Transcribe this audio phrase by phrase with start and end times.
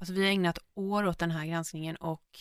[0.00, 2.40] Alltså vi har ägnat år åt den här granskningen och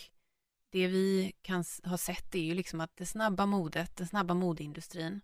[0.69, 5.21] det vi kan ha sett är ju liksom att det snabba modet, den snabba modeindustrin,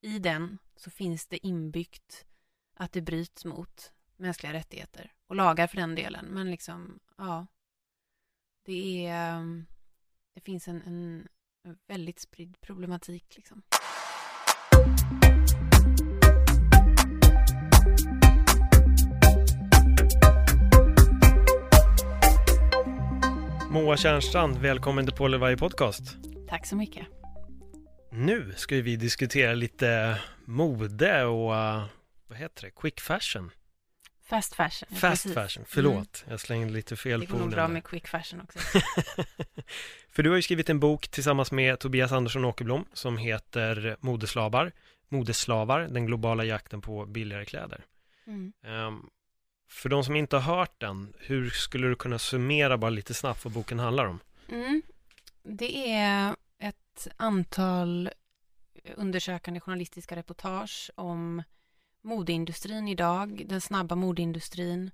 [0.00, 2.26] i den så finns det inbyggt
[2.74, 6.26] att det bryts mot mänskliga rättigheter och lagar för den delen.
[6.26, 7.46] Men liksom, ja,
[8.64, 9.64] det är,
[10.34, 11.28] det finns en, en
[11.86, 13.62] väldigt spridd problematik liksom.
[23.70, 26.16] Moa Tjärnstrand, välkommen till Varje podcast.
[26.48, 27.06] Tack så mycket.
[28.12, 31.84] Nu ska vi diskutera lite mode och uh,
[32.26, 33.50] vad heter det, quick fashion.
[34.24, 34.88] Fast fashion.
[34.90, 35.34] Fast precis.
[35.34, 37.56] fashion, förlåt, jag slängde lite fel Det på går nog orden.
[37.56, 38.58] bra med quick fashion också.
[40.10, 44.72] För du har ju skrivit en bok tillsammans med Tobias Andersson Åkerblom som heter Modeslavar,
[45.08, 47.84] Modeslavar, den globala jakten på billigare kläder.
[48.26, 48.52] Mm.
[48.66, 49.00] Ehm,
[49.68, 53.44] för de som inte har hört den, hur skulle du kunna summera bara lite snabbt
[53.44, 54.20] vad boken handlar om?
[54.48, 54.82] Mm.
[55.42, 58.10] Det är ett antal
[58.96, 61.42] undersökande journalistiska reportage om
[62.02, 64.90] modeindustrin idag, den snabba modeindustrin,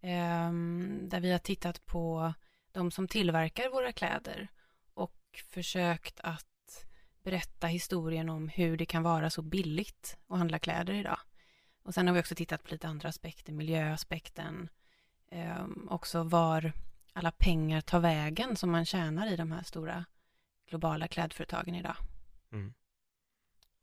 [0.00, 2.34] ehm, där vi har tittat på
[2.72, 4.48] de som tillverkar våra kläder
[4.94, 6.46] och försökt att
[7.22, 11.18] berätta historien om hur det kan vara så billigt att handla kläder idag.
[11.82, 14.68] Och sen har vi också tittat på lite andra aspekter, miljöaspekten,
[15.30, 16.72] ehm, också var
[17.12, 20.04] alla pengar tar vägen som man tjänar i de här stora
[20.68, 21.96] globala klädföretagen idag.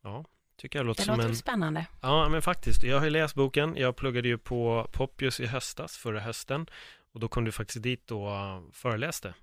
[0.01, 1.35] Ja, tycker jag låter Det som låter en...
[1.35, 1.85] spännande.
[2.01, 2.83] Ja, men faktiskt.
[2.83, 3.75] Jag har ju läst boken.
[3.75, 6.65] Jag pluggade ju på Poppius i höstas, förra hösten.
[7.11, 8.29] Och då kom du faktiskt dit och
[8.73, 9.33] föreläste.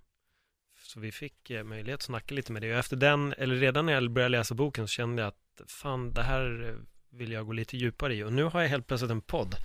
[0.82, 2.72] Så vi fick eh, möjlighet att snacka lite med dig.
[2.72, 6.12] Och efter den, eller redan när jag började läsa boken så kände jag att fan,
[6.12, 6.74] det här eh,
[7.16, 8.22] vill jag gå lite djupare i.
[8.22, 9.56] Och nu har jag helt plötsligt en podd.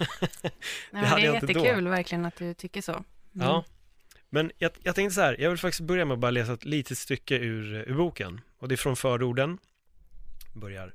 [0.00, 0.06] Nej,
[0.90, 1.52] men det hade är jag inte då.
[1.52, 2.92] jättekul verkligen att du tycker så.
[2.92, 3.04] Mm.
[3.32, 3.64] Ja.
[4.30, 6.64] Men jag, jag tänkte så här, jag vill faktiskt börja med att bara läsa ett
[6.64, 8.40] litet stycke ur, ur boken.
[8.58, 9.58] Och det är från förorden.
[10.52, 10.94] Börjar.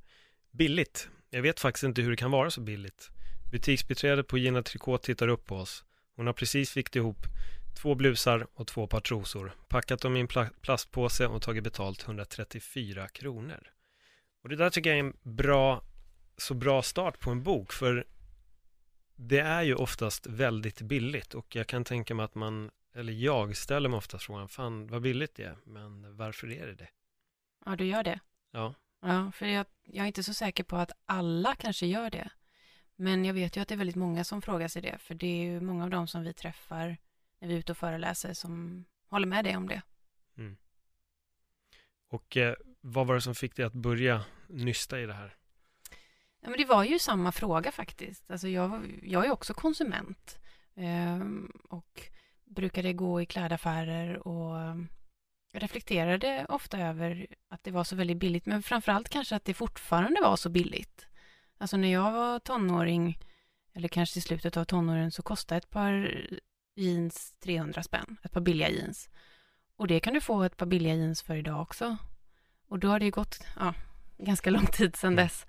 [0.52, 1.10] Billigt.
[1.30, 3.10] Jag vet faktiskt inte hur det kan vara så billigt.
[3.52, 5.84] Butiksbiträdet på Gina Tricot tittar upp på oss.
[6.16, 7.18] Hon har precis fikt ihop
[7.82, 9.52] två blusar och två par trosor.
[9.68, 13.68] Packat dem i en pla- plastpåse och tagit betalt 134 kronor.
[14.44, 15.84] Och det där tycker jag är en bra,
[16.38, 17.74] så bra start på en bok.
[17.74, 18.06] För
[19.16, 23.58] det är ju oftast väldigt billigt och jag kan tänka mig att man, eller jag
[23.58, 26.90] ställer mig oftast frågan, fan vad billigt det är, men varför är det det?
[27.66, 28.20] ja, du gör det.
[28.52, 28.74] Ja.
[29.02, 32.30] Ja, för jag, jag är inte så säker på att alla kanske gör det.
[32.96, 35.28] Men jag vet ju att det är väldigt många som frågar sig det, för det
[35.28, 36.98] är ju många av dem som vi träffar
[37.40, 39.82] när vi är ute och föreläser som håller med dig om det.
[42.10, 45.37] Och eh, vad var det som fick dig att börja nysta i det här?
[46.42, 48.32] Ja, men det var ju samma fråga faktiskt.
[48.32, 50.40] Alltså jag, jag är också konsument
[50.76, 52.02] ehm, och
[52.46, 54.88] brukade gå i klädaffärer och ehm,
[55.54, 60.22] reflekterade ofta över att det var så väldigt billigt, men framförallt kanske att det fortfarande
[60.22, 61.08] var så billigt.
[61.58, 63.20] Alltså när jag var tonåring,
[63.74, 66.12] eller kanske i slutet av tonåren, så kostade ett par
[66.76, 69.10] jeans 300 spänn, ett par billiga jeans.
[69.76, 71.98] Och det kan du få ett par billiga jeans för idag också.
[72.68, 73.74] Och då har det gått ja,
[74.18, 75.26] ganska lång tid sedan Mm.
[75.26, 75.46] dess,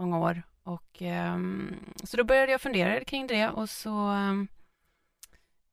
[0.00, 0.42] många år.
[0.62, 4.34] Och, ehm, så då började jag fundera kring det och så eh,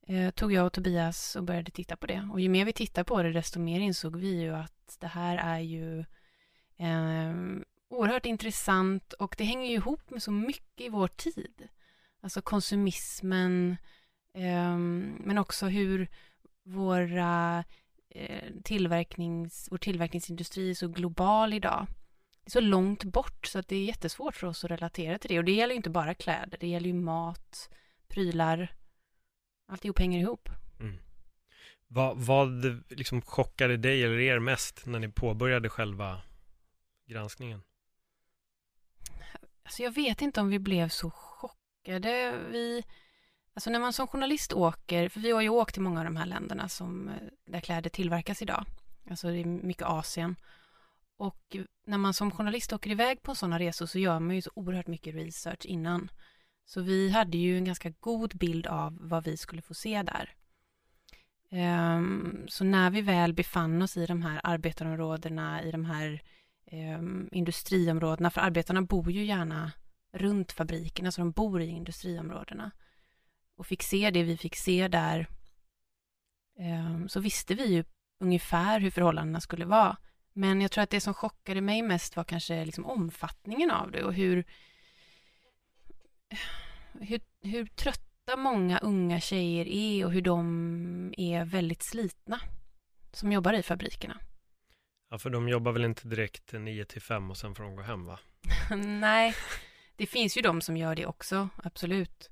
[0.07, 2.29] eh, tog jag och Tobias och började titta på det.
[2.31, 5.37] Och ju mer vi tittade på det, desto mer insåg vi ju att det här
[5.37, 6.05] är ju
[6.77, 11.67] ehm, oerhört intressant och det hänger ju ihop med så mycket i vår tid.
[12.21, 13.77] Alltså konsumismen,
[14.33, 16.07] ehm, men också hur
[16.63, 17.63] våra
[18.09, 21.87] eh, tillverknings, vår tillverkningsindustri är så global idag.
[22.47, 25.29] Det är så långt bort så att det är jättesvårt för oss att relatera till
[25.29, 25.39] det.
[25.39, 27.69] Och det gäller ju inte bara kläder, det gäller ju mat,
[28.07, 28.75] prylar,
[29.67, 30.49] alltihop hänger ihop.
[31.87, 36.21] Vad, vad liksom chockade dig eller er mest när ni påbörjade själva
[37.05, 37.63] granskningen?
[39.63, 42.39] Alltså jag vet inte om vi blev så chockade.
[42.49, 42.83] Vi,
[43.53, 46.15] alltså när man som journalist åker, för vi har ju åkt till många av de
[46.15, 47.15] här länderna som, eh,
[47.45, 48.65] där kläder tillverkas idag.
[49.09, 50.35] Alltså det är mycket Asien.
[51.17, 51.55] Och
[51.85, 54.87] när man som journalist åker iväg på sådana resor så gör man ju så oerhört
[54.87, 56.11] mycket research innan.
[56.65, 60.33] Så vi hade ju en ganska god bild av vad vi skulle få se där.
[61.49, 66.21] Um, så när vi väl befann oss i de här arbetarområdena, i de här
[66.71, 69.71] um, industriområdena, för arbetarna bor ju gärna
[70.13, 72.71] runt fabrikerna, så de bor i industriområdena.
[73.55, 75.27] Och fick se det vi fick se där,
[76.59, 77.83] um, så visste vi ju
[78.19, 79.97] ungefär hur förhållandena skulle vara.
[80.37, 84.03] Men jag tror att det som chockade mig mest var kanske liksom omfattningen av det
[84.03, 84.43] och hur,
[86.93, 92.39] hur, hur trötta många unga tjejer är och hur de är väldigt slitna
[93.11, 94.17] som jobbar i fabrikerna.
[95.09, 97.81] Ja, för de jobbar väl inte direkt 9 till 5 och sen får de gå
[97.81, 98.19] hem va?
[98.85, 99.35] Nej,
[99.95, 102.29] det finns ju de som gör det också, absolut.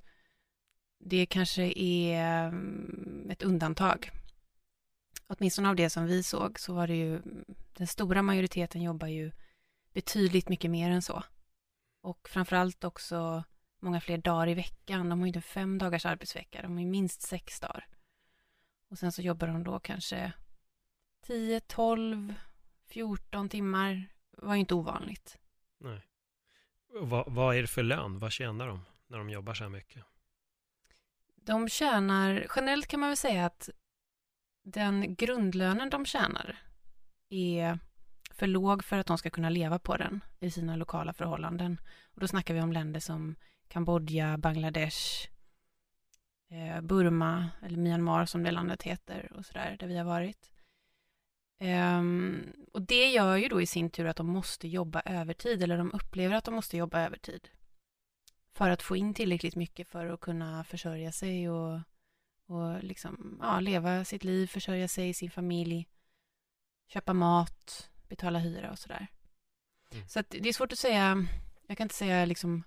[1.00, 4.12] Det kanske är mm, ett undantag
[5.28, 7.22] åtminstone av det som vi såg, så var det ju,
[7.76, 9.32] den stora majoriteten jobbar ju
[9.94, 11.24] betydligt mycket mer än så.
[12.02, 13.44] Och framförallt också
[13.80, 15.10] många fler dagar i veckan.
[15.10, 17.88] De har ju inte fem dagars arbetsvecka, de har ju minst sex dagar.
[18.90, 20.34] Och sen så jobbar de då kanske
[21.22, 22.34] 10, 12,
[22.88, 24.10] 14 timmar.
[24.32, 25.38] Det var ju inte ovanligt.
[25.80, 26.02] Nej.
[26.88, 28.20] Vad, vad är det för lön?
[28.20, 30.04] Vad tjänar de när de jobbar så här mycket?
[31.36, 33.70] De tjänar, generellt kan man väl säga att
[34.64, 36.65] den grundlönen de tjänar
[37.30, 37.80] är
[38.32, 41.82] för låg för att de ska kunna leva på den i sina lokala förhållanden.
[42.14, 43.36] Och då snackar vi om länder som
[43.68, 45.30] Kambodja, Bangladesh,
[46.52, 50.52] eh, Burma eller Myanmar som det landet heter och sådär, där vi har varit.
[51.60, 55.78] Um, och det gör ju då i sin tur att de måste jobba övertid, eller
[55.78, 57.50] de upplever att de måste jobba övertid.
[58.54, 61.80] För att få in tillräckligt mycket för att kunna försörja sig och
[62.48, 65.88] och liksom, ja, leva sitt liv, försörja sig, sin familj,
[66.88, 69.08] köpa mat, betala hyra och sådär.
[69.92, 70.08] Mm.
[70.08, 71.28] Så att det är svårt att säga,
[71.68, 72.64] jag kan inte säga liksom,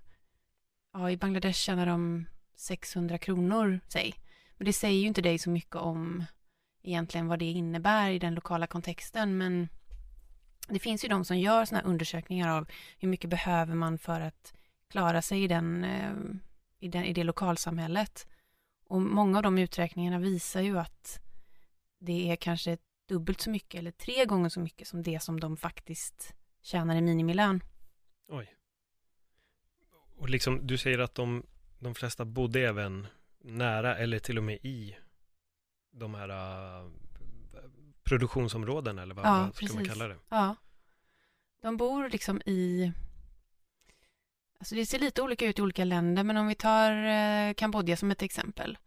[0.93, 2.27] ja, i Bangladesh tjänar de
[2.57, 4.15] 600 kronor, säg.
[4.57, 6.25] Men det säger ju inte dig så mycket om
[6.83, 9.69] egentligen vad det innebär i den lokala kontexten, men
[10.69, 12.69] det finns ju de som gör sådana undersökningar av
[12.99, 14.55] hur mycket behöver man för att
[14.91, 16.13] klara sig i, den, eh,
[16.81, 18.27] i, den, i det lokalsamhället.
[18.89, 21.21] Och många av de uträkningarna visar ju att
[21.99, 25.57] det är kanske dubbelt så mycket eller tre gånger så mycket som det som de
[25.57, 27.63] faktiskt tjänar i minimilön.
[28.29, 28.55] Oj.
[30.17, 31.47] Och liksom, du säger att de,
[31.79, 33.07] de flesta bodde även
[33.39, 34.97] nära eller till och med i
[35.91, 36.91] de här uh,
[38.03, 39.77] produktionsområdena eller vad, ja, vad ska precis.
[39.77, 40.17] man kalla det?
[40.29, 40.57] Ja.
[41.63, 42.93] De bor liksom i
[44.59, 47.97] Alltså det ser lite olika ut i olika länder, men om vi tar eh, Kambodja
[47.97, 48.79] som ett exempel,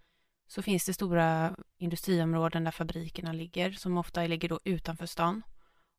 [0.51, 5.42] så finns det stora industriområden där fabrikerna ligger, som ofta ligger då utanför stan.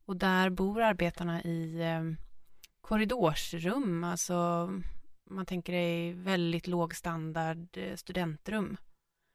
[0.04, 2.02] Och där bor arbetarna i eh,
[2.80, 4.70] korridorsrum, alltså
[5.30, 8.76] man tänker dig väldigt låg standard eh, studentrum.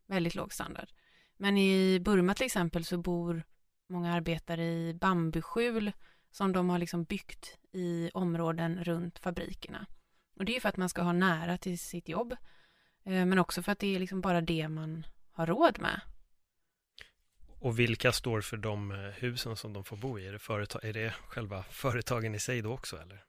[0.07, 0.89] Väldigt låg standard.
[1.37, 3.43] Men i Burma till exempel så bor
[3.89, 5.91] många arbetare i bambuskjul
[6.31, 9.85] som de har liksom byggt i områden runt fabrikerna.
[10.35, 12.35] Och det är för att man ska ha nära till sitt jobb.
[13.07, 16.01] Eh, men också för att det är liksom bara det man har råd med.
[17.59, 20.27] Och vilka står för de eh, husen som de får bo i?
[20.27, 23.23] Är det, företag, är det själva företagen i sig då också eller?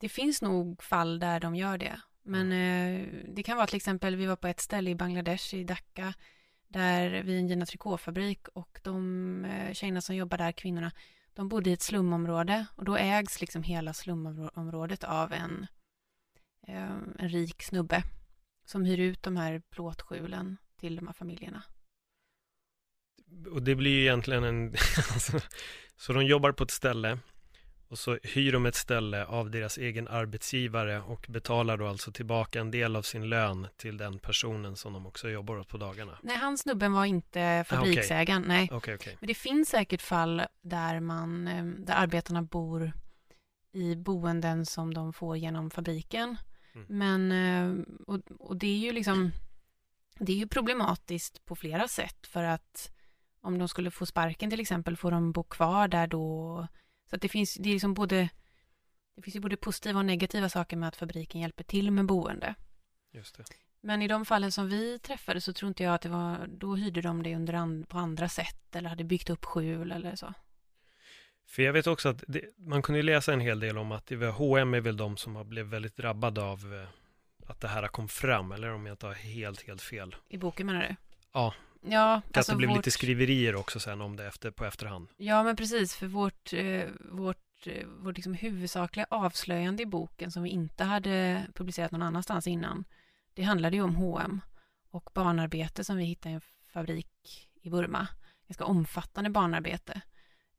[0.00, 2.00] Det finns nog fall där de gör det.
[2.22, 3.34] Men mm.
[3.34, 6.14] det kan vara till exempel, vi var på ett ställe i Bangladesh, i Dhaka,
[6.68, 10.92] där vi är en Gina Tricot-fabrik och de tjejerna som jobbar där, kvinnorna,
[11.34, 15.66] de bodde i ett slumområde och då ägs liksom hela slumområdet av en
[17.18, 18.02] en rik snubbe
[18.68, 21.62] som hyr ut de här plåtskjulen till de här familjerna.
[23.50, 24.68] Och det blir ju egentligen en,
[25.12, 25.40] alltså,
[25.96, 27.18] så de jobbar på ett ställe
[27.88, 32.60] och så hyr de ett ställe av deras egen arbetsgivare och betalar då alltså tillbaka
[32.60, 36.18] en del av sin lön till den personen som de också jobbar åt på dagarna.
[36.22, 38.56] Nej, han snubben var inte fabriksägaren, ah, okay.
[38.56, 38.70] nej.
[38.72, 39.16] Okay, okay.
[39.20, 42.92] Men det finns säkert fall där man, eh, där arbetarna bor
[43.72, 46.36] i boenden som de får genom fabriken
[46.74, 46.86] Mm.
[46.88, 49.32] Men, eh, och, och det är ju liksom,
[50.18, 52.90] det är ju problematiskt på flera sätt för att
[53.40, 56.66] om de skulle få sparken till exempel, får de bo kvar där då?
[57.10, 58.28] Så att det finns, det är liksom både,
[59.16, 62.54] det finns ju både positiva och negativa saker med att fabriken hjälper till med boende.
[63.12, 63.44] Just det.
[63.80, 66.74] Men i de fallen som vi träffade så tror inte jag att det var, då
[66.74, 70.34] hyrde de det under and, på andra sätt eller hade byggt upp skjul eller så.
[71.48, 74.74] För jag vet också att det, man kunde läsa en hel del om att H&M
[74.74, 76.88] är väl de som har blivit väldigt drabbade av eh,
[77.50, 80.16] att det här kom fram, eller om jag inte har helt, helt fel.
[80.28, 80.96] I boken menar du?
[81.32, 81.54] Ja.
[81.80, 82.76] Ja, att alltså det blev vårt...
[82.76, 85.08] lite skriverier också sen om det efter, på efterhand.
[85.16, 90.42] Ja, men precis, för vårt, eh, vårt, eh, vårt liksom huvudsakliga avslöjande i boken som
[90.42, 92.84] vi inte hade publicerat någon annanstans innan,
[93.34, 94.40] det handlade ju om H&M
[94.90, 96.40] och barnarbete som vi hittade i en
[96.72, 98.08] fabrik i Burma.
[98.48, 100.00] Ganska omfattande barnarbete.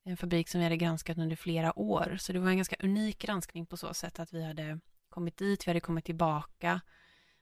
[0.10, 2.18] En fabrik som vi hade granskat under flera år.
[2.20, 5.68] Så det var en ganska unik granskning på så sätt att vi hade kommit dit,
[5.68, 6.82] vi hade kommit tillbaka.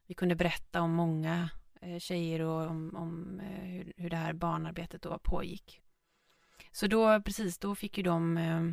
[0.08, 1.50] Vi kunde berätta om många
[1.82, 5.82] eh, tjejer och om, om eh, hur, hur det här barnarbetet då pågick.
[6.72, 8.64] Så då, precis, då fick ju de eh,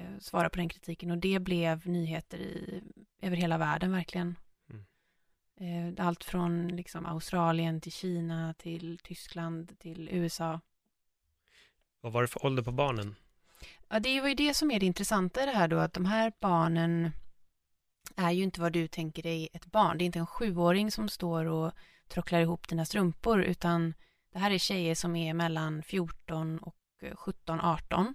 [0.00, 2.82] eh, svara på den kritiken och det blev nyheter i,
[3.22, 4.36] över hela världen verkligen.
[4.70, 5.96] Mm.
[5.96, 10.60] Eh, allt från liksom Australien till Kina till Tyskland till USA.
[12.06, 13.14] Vad var det för ålder på barnen?
[13.88, 16.04] Ja, det var ju det som är det intressanta i det här då, att de
[16.04, 17.10] här barnen
[18.16, 19.98] är ju inte vad du tänker dig ett barn.
[19.98, 21.72] Det är inte en sjuåring som står och
[22.08, 23.94] trocklar ihop dina strumpor, utan
[24.32, 28.14] det här är tjejer som är mellan 14 och eh, 17, 18.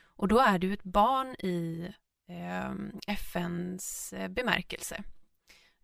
[0.00, 1.88] Och då är du ett barn i
[2.28, 5.02] ehm, eh, FNs bemärkelse.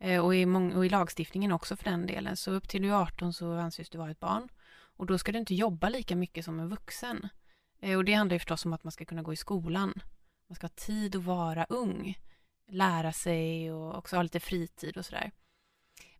[0.01, 2.37] Eh, och, i och i lagstiftningen också för den delen.
[2.37, 4.49] Så upp till du är 18 så anses du vara ett barn.
[4.97, 7.29] Och då ska du inte jobba lika mycket som en vuxen.
[7.81, 9.95] Eh, och det handlar ju förstås om att man ska kunna gå i skolan.
[10.49, 12.19] Man ska ha tid att vara ung.
[12.67, 15.31] Lära sig och också ha lite fritid och sådär.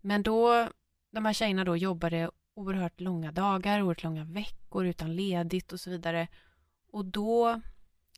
[0.01, 0.69] Men då,
[1.11, 5.91] de här tjejerna då jobbade oerhört långa dagar, oerhört långa veckor utan ledigt och så
[5.91, 6.29] vidare.
[6.93, 7.61] Och då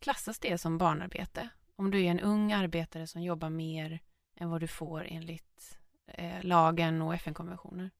[0.00, 1.48] klassas det som barnarbete.
[1.76, 4.00] Om du är en ung arbetare som jobbar mer
[4.36, 7.90] än vad du får enligt eh, lagen och FN-konventioner.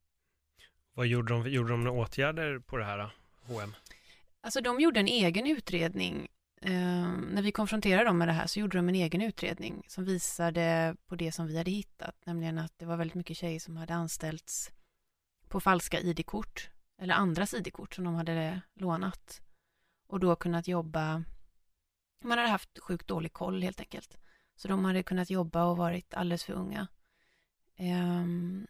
[0.96, 1.50] Vad gjorde de?
[1.50, 3.10] Gjorde de några åtgärder på det här,
[3.42, 3.74] H&M?
[4.40, 6.28] Alltså de gjorde en egen utredning.
[6.62, 10.04] Eh, när vi konfronterade dem med det här så gjorde de en egen utredning som
[10.04, 13.76] visade på det som vi hade hittat, nämligen att det var väldigt mycket tjejer som
[13.76, 14.72] hade anställts
[15.48, 19.42] på falska ID-kort eller andras ID-kort som de hade lånat
[20.08, 21.24] och då kunnat jobba
[22.24, 24.18] man hade haft sjukt dålig koll helt enkelt.
[24.56, 26.86] Så de hade kunnat jobba och varit alldeles för unga.
[27.78, 28.66] Um,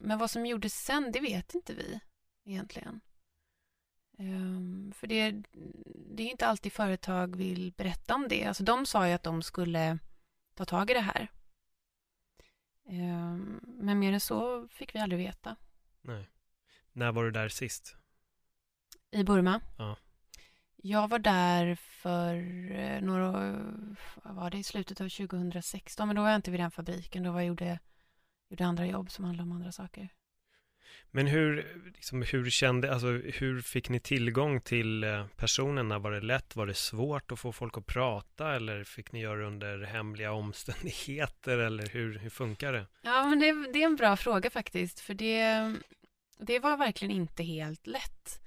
[0.00, 2.00] men vad som gjordes sen, det vet inte vi
[2.44, 3.00] egentligen.
[4.18, 5.30] Um, för det,
[5.94, 8.44] det är inte alltid företag vill berätta om det.
[8.44, 9.98] Alltså de sa ju att de skulle
[10.54, 11.28] ta tag i det här.
[12.84, 15.56] Um, men mer än så fick vi aldrig veta.
[16.00, 16.30] Nej.
[16.92, 17.96] När var du där sist?
[19.10, 19.60] I Burma?
[19.78, 19.96] Ja.
[20.82, 22.34] Jag var där för
[22.72, 23.30] eh, några,
[24.22, 27.22] vad var det, i slutet av 2016, men då var jag inte vid den fabriken,
[27.22, 27.78] då var jag gjorde,
[28.50, 30.08] gjorde andra jobb som handlade om andra saker.
[31.10, 35.98] Men hur, liksom, hur kände, alltså hur fick ni tillgång till eh, personerna?
[35.98, 36.56] Var det lätt?
[36.56, 38.54] Var det svårt att få folk att prata?
[38.56, 41.58] Eller fick ni göra det under hemliga omständigheter?
[41.58, 42.86] Eller hur, hur funkar det?
[43.02, 45.74] Ja, men det, det är en bra fråga faktiskt, för det,
[46.38, 48.40] det var verkligen inte helt lätt.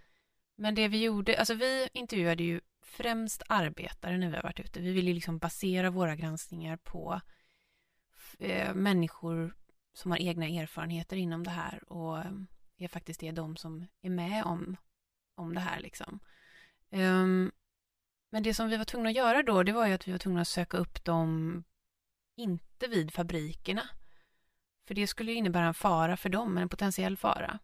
[0.56, 4.80] Men det vi gjorde, alltså vi intervjuade ju främst arbetare när vi har varit ute.
[4.80, 7.22] Vi ville liksom basera våra granskningar på
[8.40, 9.54] eh, människor
[9.94, 12.48] som har egna erfarenheter inom det här och ehm,
[12.78, 14.78] är faktiskt är de som är med om,
[15.36, 16.20] om det här liksom.
[16.90, 17.52] Um,
[18.32, 20.20] men det som vi var tvungna att göra då, det var ju att vi var
[20.20, 21.64] tvungna att söka upp dem,
[22.36, 23.90] inte vid fabrikerna.
[24.88, 27.60] För det skulle innebära en fara för dem, en potentiell fara.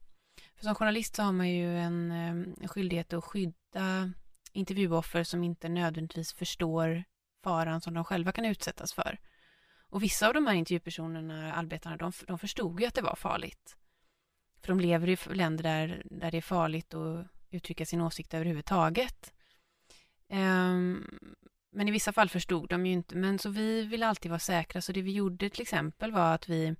[0.55, 4.13] För som journalist så har man ju en, ehm, en skyldighet att skydda
[4.53, 7.03] intervjuoffer som inte nödvändigtvis förstår
[7.43, 9.19] faran som de själva kan utsättas för.
[9.89, 13.75] Och vissa av de här intervjupersonerna, arbetarna, de, de förstod ju att det var farligt.
[14.61, 19.33] För de lever i länder där, där det är farligt att uttrycka sin åsikt överhuvudtaget.
[20.27, 21.07] Um,
[21.71, 23.15] men i vissa fall förstod de ju inte.
[23.15, 24.81] Men så vi ville alltid vara säkra.
[24.81, 26.75] Så det vi gjorde till exempel var att vi,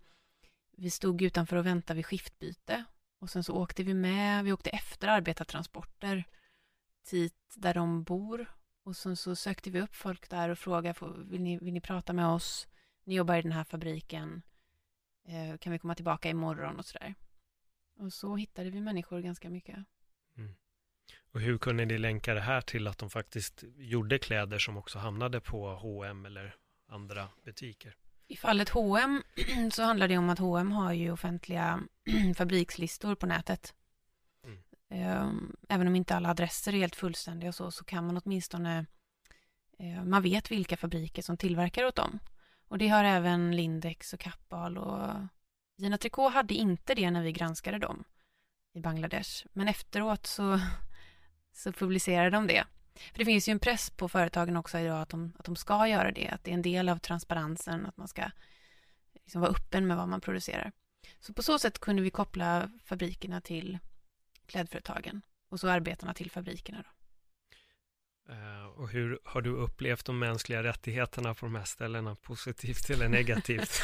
[0.78, 2.84] vi stod utanför och väntade vid skiftbyte.
[3.20, 6.24] Och sen så åkte vi med, vi åkte efter arbetartransporter
[7.12, 8.46] dit där de bor.
[8.84, 12.13] Och sen så sökte vi upp folk där och frågade, vill ni, vill ni prata
[12.13, 12.68] med oss?
[13.03, 14.41] Ni jobbar i den här fabriken.
[15.27, 17.15] Eh, kan vi komma tillbaka imorgon och sådär.
[18.00, 19.77] Och så hittade vi människor ganska mycket.
[20.38, 20.56] Mm.
[21.32, 25.00] Och hur kunde ni länka det här till att de faktiskt gjorde kläder som också
[25.00, 26.56] hamnade på H&M eller
[26.88, 27.96] andra butiker?
[28.27, 29.24] I fallet H&M
[29.72, 31.79] så handlar det om att H&M har ju offentliga
[32.36, 33.75] fabrikslistor på nätet.
[34.44, 34.60] Mm.
[34.89, 38.86] Ehm, även om inte alla adresser är helt fullständiga och så, så kan man åtminstone,
[39.79, 42.20] eh, man vet vilka fabriker som tillverkar åt dem.
[42.70, 45.14] Och det har även Lindex och Kappahl och
[45.78, 48.04] Gina Tricot hade inte det när vi granskade dem
[48.74, 49.46] i Bangladesh.
[49.54, 50.60] Men efteråt så,
[51.52, 52.66] så publicerade de det.
[53.12, 55.88] För det finns ju en press på företagen också idag att de, att de ska
[55.88, 58.32] göra det, att det är en del av transparensen, att man ska
[59.14, 60.72] liksom vara öppen med vad man producerar.
[61.20, 63.80] Så på så sätt kunde vi koppla fabrikerna till
[64.46, 66.78] klädföretagen och så arbetarna till fabrikerna.
[66.78, 66.99] Då.
[68.29, 73.09] Eh, och hur har du upplevt de mänskliga rättigheterna på de här ställena, positivt eller
[73.09, 73.81] negativt?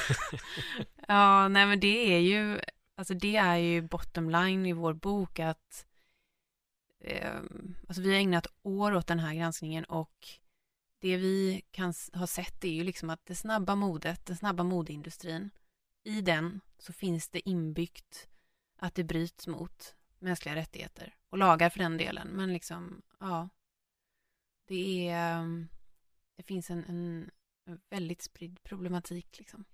[1.08, 2.60] ja, nej men det är ju,
[2.96, 5.86] alltså det är ju bottom line i vår bok att
[7.00, 7.40] eh,
[7.88, 10.28] alltså vi har ägnat år åt den här granskningen och
[11.02, 15.50] det vi kan ha sett är ju liksom att det snabba modet, den snabba modeindustrin,
[16.04, 18.28] i den så finns det inbyggt
[18.80, 22.28] att det bryts mot mänskliga rättigheter och lagar för den delen.
[22.28, 23.50] Men liksom, ja,
[24.66, 25.68] det är, ehm,
[26.38, 27.32] det finns en, en
[27.90, 29.66] väldigt spridd problematik liksom.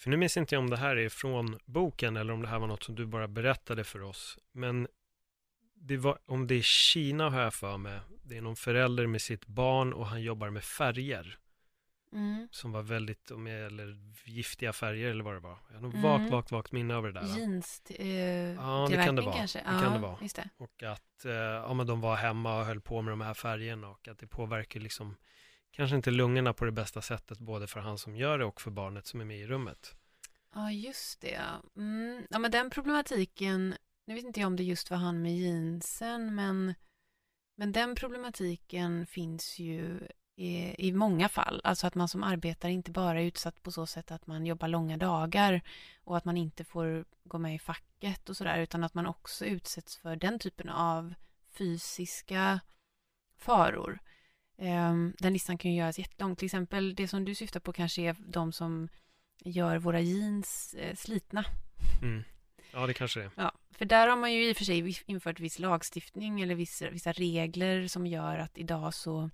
[0.00, 2.58] För nu minns inte jag om det här är från boken eller om det här
[2.58, 4.38] var något som du bara berättade för oss.
[4.52, 4.88] Men
[5.74, 8.00] det var, om det är Kina har jag för mig.
[8.22, 11.38] Det är någon förälder med sitt barn och han jobbar med färger.
[12.12, 12.48] Mm.
[12.50, 15.58] Som var väldigt, eller giftiga färger eller vad det var.
[15.68, 16.02] Jag har nog mm.
[16.02, 17.38] vagt, vagt, vagt minne över det där.
[17.38, 19.36] Jeans, eh, ja, det kan det vara.
[19.36, 19.58] kanske?
[19.58, 20.18] Det ja, kan det vara.
[20.22, 20.48] Just det.
[20.56, 23.88] Och att eh, ja, men de var hemma och höll på med de här färgerna
[23.88, 25.16] och att det påverkar liksom
[25.70, 28.70] kanske inte lungorna på det bästa sättet både för han som gör det och för
[28.70, 29.94] barnet som är med i rummet.
[30.54, 31.40] Ja, just det.
[31.76, 32.26] Mm.
[32.30, 33.74] Ja, men den problematiken,
[34.06, 36.74] nu vet inte jag om det just var han med jeansen, men,
[37.56, 40.08] men den problematiken finns ju
[40.38, 41.60] i, i många fall.
[41.64, 44.68] Alltså att man som arbetare inte bara är utsatt på så sätt att man jobbar
[44.68, 45.62] långa dagar
[46.04, 49.44] och att man inte får gå med i facket och sådär, utan att man också
[49.44, 51.14] utsätts för den typen av
[51.50, 52.60] fysiska
[53.38, 53.98] faror.
[54.58, 56.36] Um, den listan kan ju göras jättelång.
[56.36, 58.88] Till exempel det som du syftar på kanske är de som
[59.44, 61.44] gör våra jeans eh, slitna.
[62.02, 62.24] Mm.
[62.72, 63.30] Ja, det kanske är.
[63.36, 66.90] Ja, för där har man ju i och för sig infört viss lagstiftning eller vissa,
[66.90, 69.30] vissa regler som gör att idag så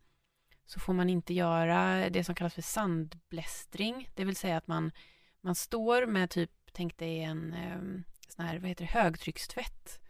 [0.66, 4.92] så får man inte göra det som kallas för sandblästring, det vill säga att man,
[5.40, 7.80] man står med typ, tänk dig en eh,
[8.28, 10.00] sån här, vad heter det, högtryckstvätt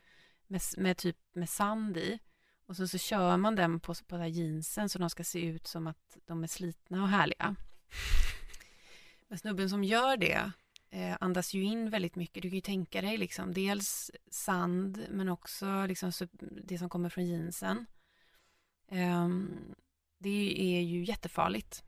[0.46, 2.18] med, med typ med sand i
[2.66, 5.66] och så, så kör man den på, på här jeansen så de ska se ut
[5.66, 7.56] som att de är slitna och härliga.
[9.28, 10.50] Men snubben som gör det
[10.90, 12.42] eh, andas ju in väldigt mycket.
[12.42, 17.26] Du kan ju tänka dig liksom dels sand men också liksom det som kommer från
[17.26, 17.86] jeansen.
[18.90, 19.74] Um,
[20.24, 21.84] det är ju jättefarligt,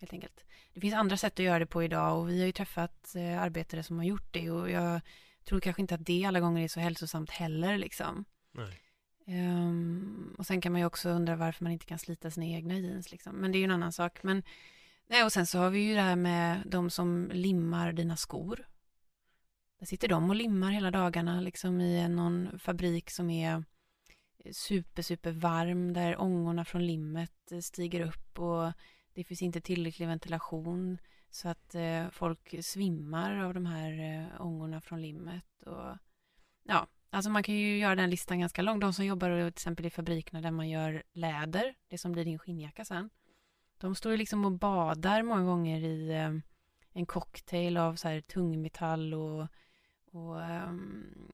[0.00, 0.44] helt enkelt.
[0.74, 3.42] Det finns andra sätt att göra det på idag och vi har ju träffat eh,
[3.42, 5.00] arbetare som har gjort det och jag
[5.44, 8.24] tror kanske inte att det alla gånger är så hälsosamt heller liksom.
[9.26, 12.78] Um, och sen kan man ju också undra varför man inte kan slita sina egna
[12.78, 13.36] jeans liksom.
[13.36, 14.22] Men det är ju en annan sak.
[14.22, 14.42] Men,
[15.06, 18.66] nej, och sen så har vi ju det här med de som limmar dina skor.
[19.78, 23.64] Där sitter de och limmar hela dagarna liksom i någon fabrik som är
[24.52, 28.72] super, super varm där ångorna från limmet eh, stiger upp och
[29.14, 30.98] det finns inte tillräcklig ventilation
[31.30, 35.96] så att eh, folk svimmar av de här eh, ångorna från limmet och
[36.64, 38.80] ja, alltså man kan ju göra den listan ganska lång.
[38.80, 42.38] De som jobbar till exempel i fabrikerna där man gör läder, det som blir din
[42.38, 43.10] skinnjacka sen,
[43.78, 46.32] de står ju liksom och badar många gånger i eh,
[46.92, 49.46] en cocktail av så här tungmetall och,
[50.12, 51.32] och um,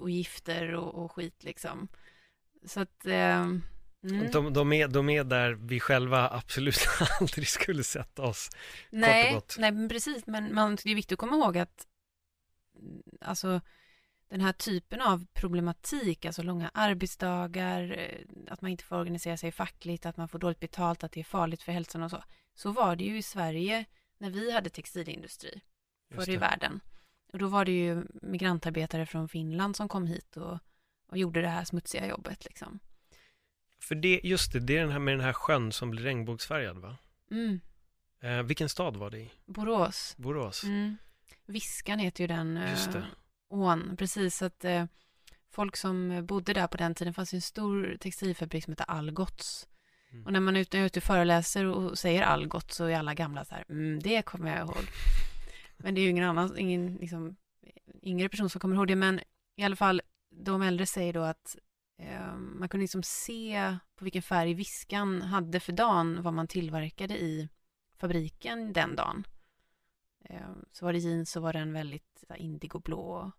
[0.00, 1.88] och, gifter och, och, skit liksom.
[2.66, 3.46] Så att eh,
[4.04, 4.30] Mm.
[4.30, 6.88] De, de, är, de är där vi själva absolut
[7.20, 8.50] aldrig skulle sätta oss.
[8.90, 11.86] Nej, nej precis, men man, det är viktigt att komma ihåg att
[13.20, 13.60] alltså,
[14.28, 19.52] den här typen av problematik, alltså långa arbetsdagar, eh, att man inte får organisera sig
[19.52, 22.24] fackligt, att man får dåligt betalt, att det är farligt för hälsan och så.
[22.54, 23.84] Så var det ju i Sverige
[24.18, 25.60] när vi hade textilindustri
[26.14, 26.80] förr i världen.
[27.32, 30.58] Och då var det ju migrantarbetare från Finland som kom hit och,
[31.08, 32.78] och gjorde det här smutsiga jobbet liksom.
[33.80, 36.78] För det, just det, det är den här med den här sjön som blir regnbågsfärgad
[36.78, 36.96] va?
[37.30, 37.60] Mm.
[38.20, 39.30] Eh, vilken stad var det i?
[39.46, 40.14] Borås.
[40.18, 40.64] Borås.
[40.64, 40.96] Mm.
[41.46, 43.06] Viskan heter ju den eh, just det.
[43.48, 44.42] ån, precis.
[44.42, 44.84] att eh,
[45.50, 49.68] folk som bodde där på den tiden, fanns ju en stor textilfabrik som hette Algots.
[50.12, 50.26] Mm.
[50.26, 53.14] Och när man är ute, är ute och föreläser och säger Algot så är alla
[53.14, 54.84] gamla så här, mm, det kommer jag ihåg.
[55.82, 57.36] Men det är ju ingen annan, ingen liksom,
[58.02, 59.20] yngre person som kommer ihåg det, men
[59.56, 61.56] i alla fall de äldre säger då att
[61.98, 67.18] eh, man kunde liksom se på vilken färg viskan hade för dagen vad man tillverkade
[67.18, 67.48] i
[67.98, 69.24] fabriken den dagen.
[70.24, 73.32] Eh, så var det jeans så var den väldigt indigoblå.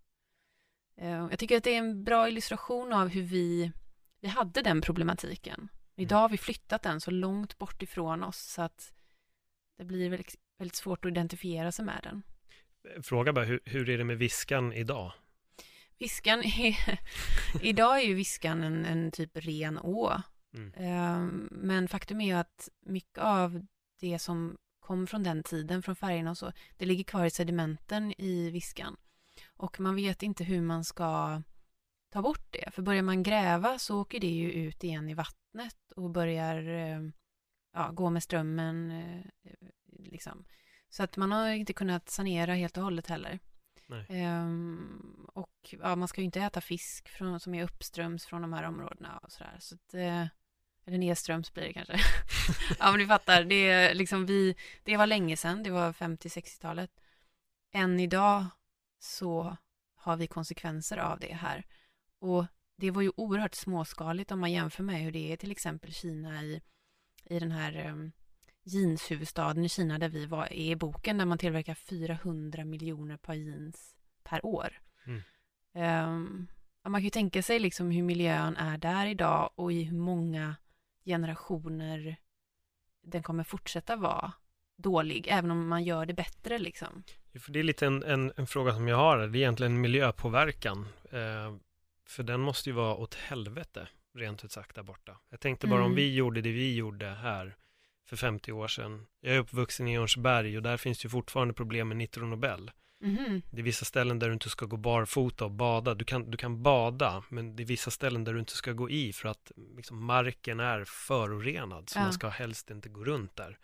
[0.96, 3.72] Eh, jag tycker att det är en bra illustration av hur vi,
[4.20, 5.68] vi hade den problematiken.
[5.96, 8.94] Idag har vi flyttat den så långt bort ifrån oss så att
[9.78, 12.24] det blir väldigt, väldigt svårt att identifiera sig med den.
[13.04, 15.14] Fråga bara, hur, hur är det med viskan idag?
[16.00, 17.00] Viskan är,
[17.62, 20.22] idag är ju viskan en, en typ ren å.
[20.54, 20.74] Mm.
[20.76, 23.66] Ehm, men faktum är ju att mycket av
[24.00, 28.14] det som kom från den tiden, från färgerna och så, det ligger kvar i sedimenten
[28.22, 28.98] i viskan.
[29.58, 31.42] Och man vet inte hur man ska
[32.10, 32.72] ta bort det.
[32.72, 37.02] För börjar man gräva så åker det ju ut igen i vattnet och börjar eh,
[37.74, 38.92] ja, gå med strömmen.
[40.04, 40.46] Liksom.
[40.90, 43.40] Så att man har inte kunnat sanera helt och hållet heller.
[44.10, 48.54] Um, och ja, man ska ju inte äta fisk från, som är uppströms från de
[48.54, 49.56] här områdena och sådär.
[49.60, 50.26] Så att, eh,
[50.86, 52.00] eller nedströms blir det kanske.
[52.80, 56.92] ja, men du fattar, det, liksom vi, det var länge sedan, det var 50-60-talet.
[57.74, 58.46] Än idag
[59.00, 59.58] så
[59.96, 61.66] har vi konsekvenser av det här.
[62.20, 65.94] Och det var ju oerhört småskaligt om man jämför med hur det är till exempel
[65.94, 66.62] Kina i,
[67.26, 68.12] i den här um,
[68.74, 73.96] jeanshuvudstaden i Kina där vi var i boken där man tillverkar 400 miljoner par jeans
[74.24, 74.82] per år.
[75.06, 75.22] Mm.
[75.74, 76.48] Um,
[76.84, 80.56] man kan ju tänka sig liksom hur miljön är där idag och i hur många
[81.06, 82.16] generationer
[83.04, 84.34] den kommer fortsätta vara
[84.76, 87.04] dålig, även om man gör det bättre liksom.
[87.40, 90.88] För det är lite en, en, en fråga som jag har, det är egentligen miljöpåverkan.
[91.12, 91.56] Eh,
[92.08, 95.18] för den måste ju vara åt helvete, rent ut sagt, där borta.
[95.30, 95.92] Jag tänkte bara mm.
[95.92, 97.56] om vi gjorde det vi gjorde här
[98.12, 99.06] för 50 år sedan.
[99.22, 102.72] Jag är uppvuxen i Örnsberg och där finns det ju fortfarande problem med Nitro Nobel.
[103.04, 103.42] Mm.
[103.52, 105.94] Det är vissa ställen där du inte ska gå barfota och bada.
[105.94, 108.90] Du kan, du kan bada, men det är vissa ställen där du inte ska gå
[108.90, 111.90] i för att liksom, marken är förorenad.
[111.90, 112.04] Så ja.
[112.04, 113.58] man ska helst inte gå runt där.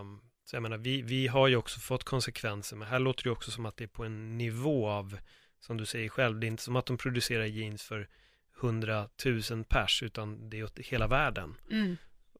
[0.00, 3.30] Um, så jag menar, vi, vi har ju också fått konsekvenser, men här låter det
[3.30, 5.18] också som att det är på en nivå av,
[5.60, 8.08] som du säger själv, det är inte som att de producerar jeans för
[8.60, 11.54] hundratusen pers, utan det är åt hela världen.
[11.70, 11.96] Mm.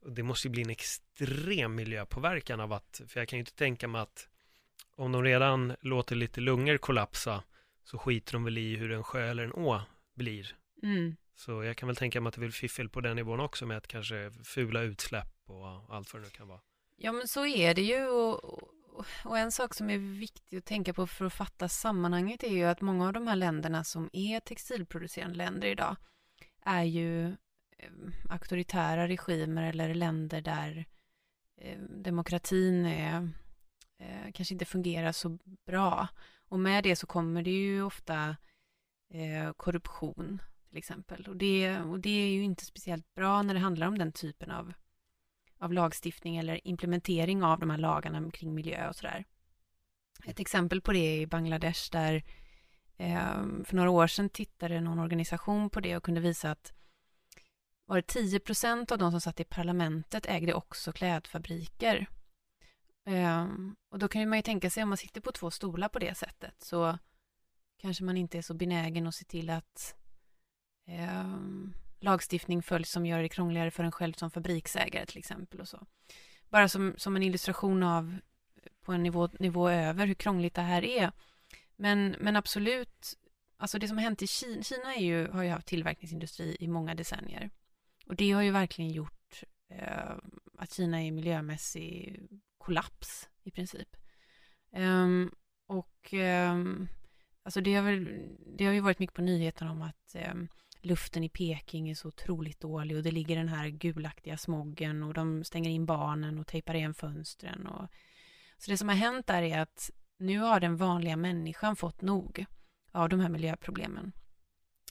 [0.08, 3.88] Det måste ju bli en extrem miljöpåverkan av att, för jag kan ju inte tänka
[3.88, 4.28] mig att
[4.96, 7.42] om de redan låter lite lungor kollapsa
[7.84, 9.80] så skiter de väl i hur en sjö eller en å
[10.14, 10.56] blir.
[10.82, 11.16] Mm.
[11.36, 13.76] Så jag kan väl tänka mig att det är fiffel på den nivån också med
[13.76, 16.60] att kanske fula utsläpp och allt vad det nu kan vara.
[16.96, 18.62] Ja men så är det ju och,
[19.24, 22.64] och en sak som är viktig att tänka på för att fatta sammanhanget är ju
[22.64, 25.96] att många av de här länderna som är textilproducerande länder idag
[26.64, 27.36] är ju
[27.84, 30.86] Eh, auktoritära regimer eller länder där
[31.56, 33.30] eh, demokratin är
[33.98, 36.08] eh, kanske inte fungerar så bra.
[36.48, 38.36] Och med det så kommer det ju ofta
[39.10, 41.26] eh, korruption till exempel.
[41.28, 44.50] Och det, och det är ju inte speciellt bra när det handlar om den typen
[44.50, 44.72] av,
[45.58, 49.24] av lagstiftning eller implementering av de här lagarna kring miljö och sådär.
[50.24, 52.24] Ett exempel på det är i Bangladesh där
[52.96, 56.72] eh, för några år sedan tittade någon organisation på det och kunde visa att
[57.86, 62.06] var det 10 procent av de som satt i parlamentet ägde också klädfabriker.
[63.06, 65.98] Um, och då kan man ju tänka sig om man sitter på två stolar på
[65.98, 66.98] det sättet så
[67.78, 69.94] kanske man inte är så benägen att se till att
[70.88, 75.68] um, lagstiftning följs som gör det krångligare för en själv som fabriksägare till exempel och
[75.68, 75.86] så.
[76.48, 78.16] Bara som, som en illustration av
[78.82, 81.12] på en nivå, nivå över hur krångligt det här är.
[81.76, 83.14] Men, men absolut,
[83.56, 86.68] alltså det som har hänt i Kina, Kina är ju, har ju haft tillverkningsindustri i
[86.68, 87.50] många decennier.
[88.06, 90.16] Och det har ju verkligen gjort eh,
[90.58, 92.20] att Kina är miljömässig
[92.58, 93.96] kollaps i princip.
[94.72, 95.34] Um,
[95.66, 96.88] och um,
[97.42, 100.48] alltså det har, väl, det har ju varit mycket på nyheterna om att um,
[100.80, 105.14] luften i Peking är så otroligt dålig och det ligger den här gulaktiga smoggen och
[105.14, 107.66] de stänger in barnen och tejpar igen fönstren.
[107.66, 107.88] Och,
[108.58, 112.44] så det som har hänt där är att nu har den vanliga människan fått nog
[112.92, 114.12] av de här miljöproblemen.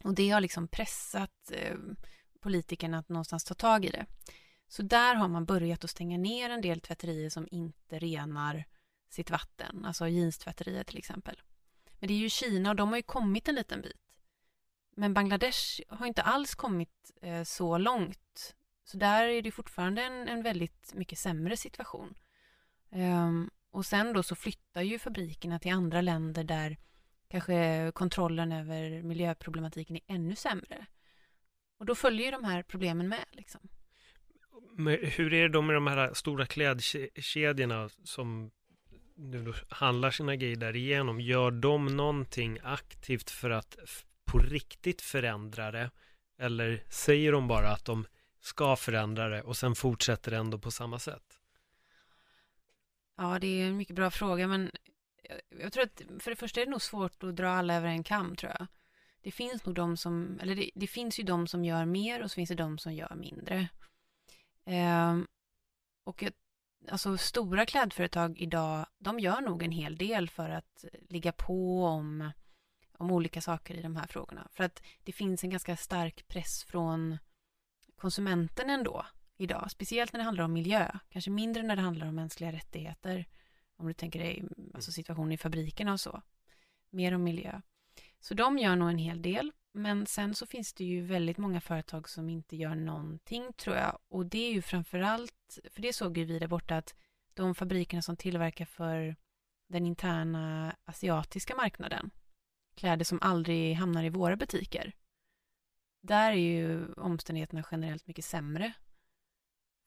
[0.04, 1.78] Och det har liksom pressat eh,
[2.44, 4.06] politikerna att någonstans ta tag i det.
[4.68, 8.66] Så där har man börjat att stänga ner en del tvätterier som inte renar
[9.10, 11.42] sitt vatten, alltså jeanstvätterier till exempel.
[12.00, 13.98] Men det är ju Kina och de har ju kommit en liten bit.
[14.96, 18.56] Men Bangladesh har inte alls kommit eh, så långt.
[18.84, 22.16] Så där är det fortfarande en, en väldigt mycket sämre situation.
[22.90, 26.78] Um, och sen då så flyttar ju fabrikerna till andra länder där
[27.28, 30.86] kanske kontrollen över miljöproblematiken är ännu sämre.
[31.84, 33.26] Och då följer ju de här problemen med.
[33.32, 33.62] Liksom
[35.02, 38.52] hur är det då med de här stora klädkedjorna som
[39.16, 41.22] nu handlar sina grejer därigenom?
[41.22, 43.78] Gör de någonting aktivt för att
[44.26, 45.92] på riktigt förändra det?
[46.38, 48.06] Eller säger de bara att de
[48.40, 51.40] ska förändra det och sen fortsätter det ändå på samma sätt?
[53.18, 54.72] Ja, det är en mycket bra fråga, men
[55.50, 58.04] jag tror att för det första är det nog svårt att dra alla över en
[58.04, 58.68] kam, tror jag.
[59.24, 62.32] Det finns nog de som, eller det, det finns ju de som gör mer och
[62.32, 63.68] så finns det de som gör mindre.
[64.66, 65.18] Eh,
[66.04, 66.24] och
[66.90, 72.32] alltså stora klädföretag idag, de gör nog en hel del för att ligga på om,
[72.98, 74.48] om olika saker i de här frågorna.
[74.52, 77.18] För att det finns en ganska stark press från
[77.96, 79.06] konsumenten ändå
[79.38, 83.26] idag, speciellt när det handlar om miljö, kanske mindre när det handlar om mänskliga rättigheter,
[83.78, 86.22] om du tänker dig alltså situationen i fabrikerna och så,
[86.90, 87.62] mer om miljö.
[88.24, 91.62] Så de gör nog en hel del Men sen så finns det ju väldigt många
[91.62, 94.00] företag som inte gör någonting tror jag.
[94.08, 96.96] Och det är ju framförallt, för det såg ju vi där borta att
[97.34, 99.16] de fabrikerna som tillverkar för
[99.68, 102.12] den interna asiatiska marknaden,
[102.76, 104.94] kläder som aldrig hamnar i våra butiker,
[106.02, 108.74] där är ju omständigheterna generellt mycket sämre.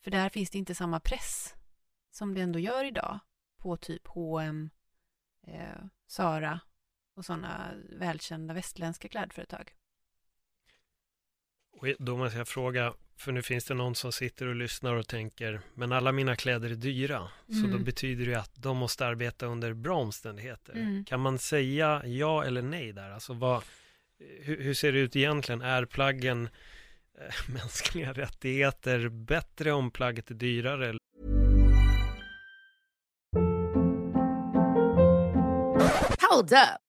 [0.05, 1.55] För där finns det inte samma press
[2.11, 3.19] som det ändå gör idag
[3.59, 4.71] på typ H&M,
[5.43, 6.61] eh, Sara
[7.17, 9.73] och sådana välkända västländska klädföretag.
[11.73, 15.07] Och då måste jag fråga, för nu finns det någon som sitter och lyssnar och
[15.09, 17.31] tänker, men alla mina kläder är dyra, mm.
[17.49, 17.85] så då mm.
[17.85, 20.73] betyder det att de måste arbeta under bra omständigheter.
[20.73, 21.05] Mm.
[21.05, 23.11] Kan man säga ja eller nej där?
[23.11, 23.63] Alltså vad,
[24.19, 25.63] hur, hur ser det ut egentligen?
[25.63, 26.49] Är plaggen
[27.19, 30.99] äh, mänskliga rättigheter bättre om plagget är dyrare?
[36.31, 36.86] Hold up.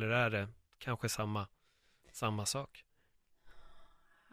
[0.00, 1.46] Eller är det kanske samma,
[2.12, 2.84] samma sak?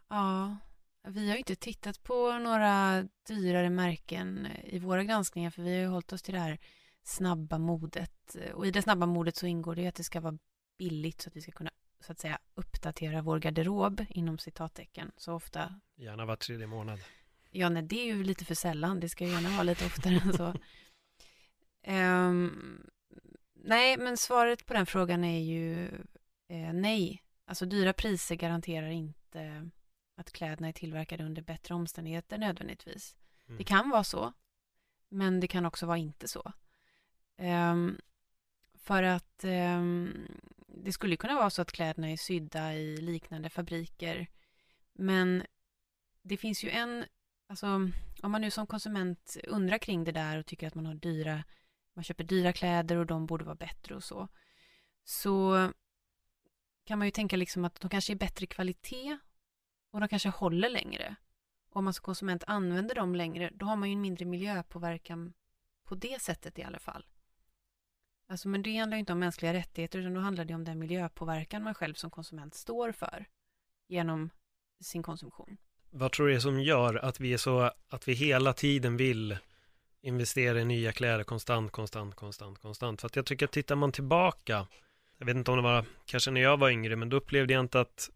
[0.07, 0.57] Ja,
[1.03, 5.81] vi har ju inte tittat på några dyrare märken i våra granskningar för vi har
[5.81, 6.59] ju hållit oss till det här
[7.03, 8.35] snabba modet.
[8.53, 10.37] Och i det snabba modet så ingår det att det ska vara
[10.77, 15.33] billigt så att vi ska kunna så att säga uppdatera vår garderob inom citattecken så
[15.33, 15.79] ofta.
[15.95, 16.99] Gärna var tredje månad.
[17.51, 18.99] Ja, nej, det är ju lite för sällan.
[18.99, 20.53] Det ska ju gärna vara lite oftare än så.
[21.87, 22.89] Um,
[23.67, 25.87] nej, men svaret på den frågan är ju
[26.47, 27.23] eh, nej.
[27.45, 29.69] Alltså dyra priser garanterar inte
[30.17, 33.15] att kläderna är tillverkade under bättre omständigheter nödvändigtvis.
[33.47, 33.57] Mm.
[33.57, 34.33] Det kan vara så,
[35.09, 36.51] men det kan också vara inte så.
[37.37, 37.97] Um,
[38.73, 40.27] för att um,
[40.67, 44.27] det skulle kunna vara så att kläderna är sydda i liknande fabriker.
[44.93, 45.43] Men
[46.21, 47.05] det finns ju en,
[47.47, 47.67] alltså
[48.21, 51.43] om man nu som konsument undrar kring det där och tycker att man har dyra
[51.97, 54.27] man köper dyra kläder och de borde vara bättre och så.
[55.03, 55.71] Så
[56.85, 59.17] kan man ju tänka liksom att de kanske är bättre kvalitet
[59.91, 61.15] och de kanske håller längre.
[61.69, 65.33] Och om man som konsument använder dem längre, då har man ju en mindre miljöpåverkan
[65.83, 67.05] på det sättet i alla fall.
[68.27, 70.79] Alltså, men det handlar ju inte om mänskliga rättigheter, utan då handlar det om den
[70.79, 73.25] miljöpåverkan man själv som konsument står för
[73.87, 74.29] genom
[74.81, 75.57] sin konsumtion.
[75.89, 79.37] Vad tror du är som gör att vi är så, att vi hela tiden vill
[80.07, 83.01] investera i nya kläder konstant, konstant, konstant, konstant.
[83.01, 84.67] För att jag tycker att tittar man tillbaka,
[85.17, 87.59] jag vet inte om det var kanske när jag var yngre, men då upplevde jag
[87.59, 88.09] inte att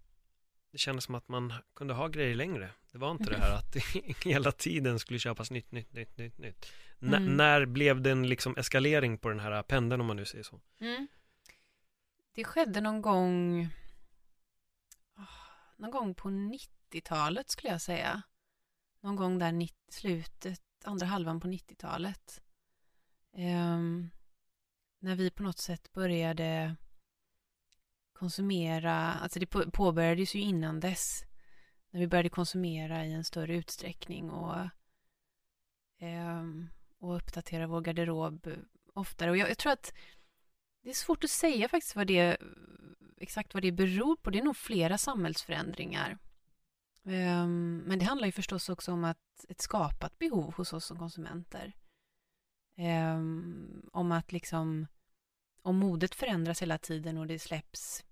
[0.71, 2.69] det kändes som att man kunde ha grejer längre.
[2.91, 3.75] Det var inte det här att
[4.25, 6.71] hela tiden skulle köpas nytt, nytt, nytt, nytt, nytt.
[7.01, 7.37] Mm.
[7.37, 10.59] när blev det en liksom eskalering på den här pendeln om man nu säger så?
[10.79, 11.07] Mm.
[12.35, 13.67] Det skedde någon gång
[15.75, 18.21] någon gång på 90-talet skulle jag säga.
[19.01, 22.41] Någon gång där slutet andra halvan på 90-talet.
[23.33, 24.09] Um, ehm,
[24.99, 26.75] när vi på något sätt började
[28.13, 31.25] konsumera, alltså det påbörjades ju innan dess,
[31.89, 34.55] när vi började konsumera i en större utsträckning och,
[35.99, 36.43] eh,
[36.99, 38.47] och uppdatera vår garderob
[38.93, 39.31] oftare.
[39.31, 39.93] Och jag, jag, tror att
[40.83, 42.37] det är svårt att säga faktiskt vad det,
[43.17, 44.29] exakt vad det beror på.
[44.29, 46.17] Det är nog flera samhällsförändringar.
[47.03, 50.97] Um, men det handlar ju förstås också om att ett skapat behov hos oss som
[50.97, 51.73] konsumenter.
[52.77, 54.87] Um, om att liksom,
[55.61, 58.03] om modet förändras hela tiden och det släpps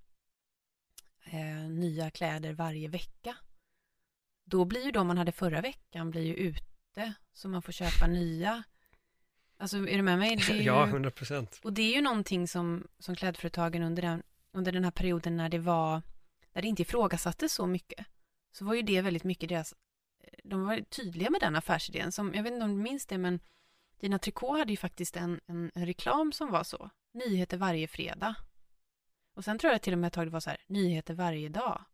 [1.33, 3.35] uh, nya kläder varje vecka,
[4.45, 8.07] då blir ju de man hade förra veckan blir ju ute, så man får köpa
[8.07, 8.63] nya.
[9.57, 10.37] Alltså, är du med mig?
[10.49, 11.59] Ju, ja, hundra procent.
[11.63, 15.49] Och det är ju någonting som, som klädföretagen under den, under den här perioden när
[15.49, 16.01] det var,
[16.53, 18.05] när det inte ifrågasattes så mycket,
[18.51, 19.75] så var ju det väldigt mycket deras,
[20.43, 22.11] de var tydliga med den affärsidén.
[22.11, 23.39] Som, jag vet inte om du minns det, men
[23.99, 26.89] Dina Tricot hade ju faktiskt en, en, en reklam som var så.
[27.13, 28.35] Nyheter varje fredag.
[29.33, 31.49] Och sen tror jag till och med ett tag det var så här, nyheter varje
[31.49, 31.85] dag.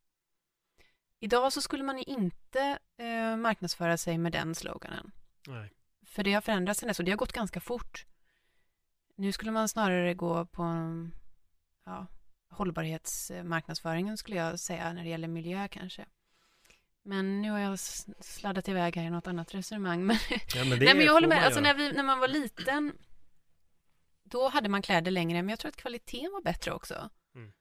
[1.19, 5.11] Idag så skulle man ju inte eh, marknadsföra sig med den sloganen.
[5.47, 5.73] Nej.
[6.05, 8.05] För det har förändrats sen dess och det har gått ganska fort.
[9.15, 10.63] Nu skulle man snarare gå på
[11.85, 12.07] ja,
[12.49, 16.05] hållbarhetsmarknadsföringen skulle jag säga när det gäller miljö kanske.
[17.07, 17.79] Men nu har jag
[18.19, 20.05] sladdat iväg här i något annat resonemang.
[20.05, 20.17] Men,
[20.55, 21.45] Ja, men nej, men jag håller med.
[21.45, 22.97] Alltså när, vi, när man var liten,
[24.23, 27.09] då hade man kläder längre, men jag tror att kvaliteten var bättre också.
[27.35, 27.53] Mm.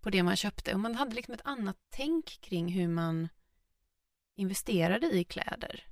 [0.00, 0.74] På det man köpte.
[0.74, 3.28] Och man hade liksom ett annat tänk kring hur man
[4.36, 5.86] investerade i kläder.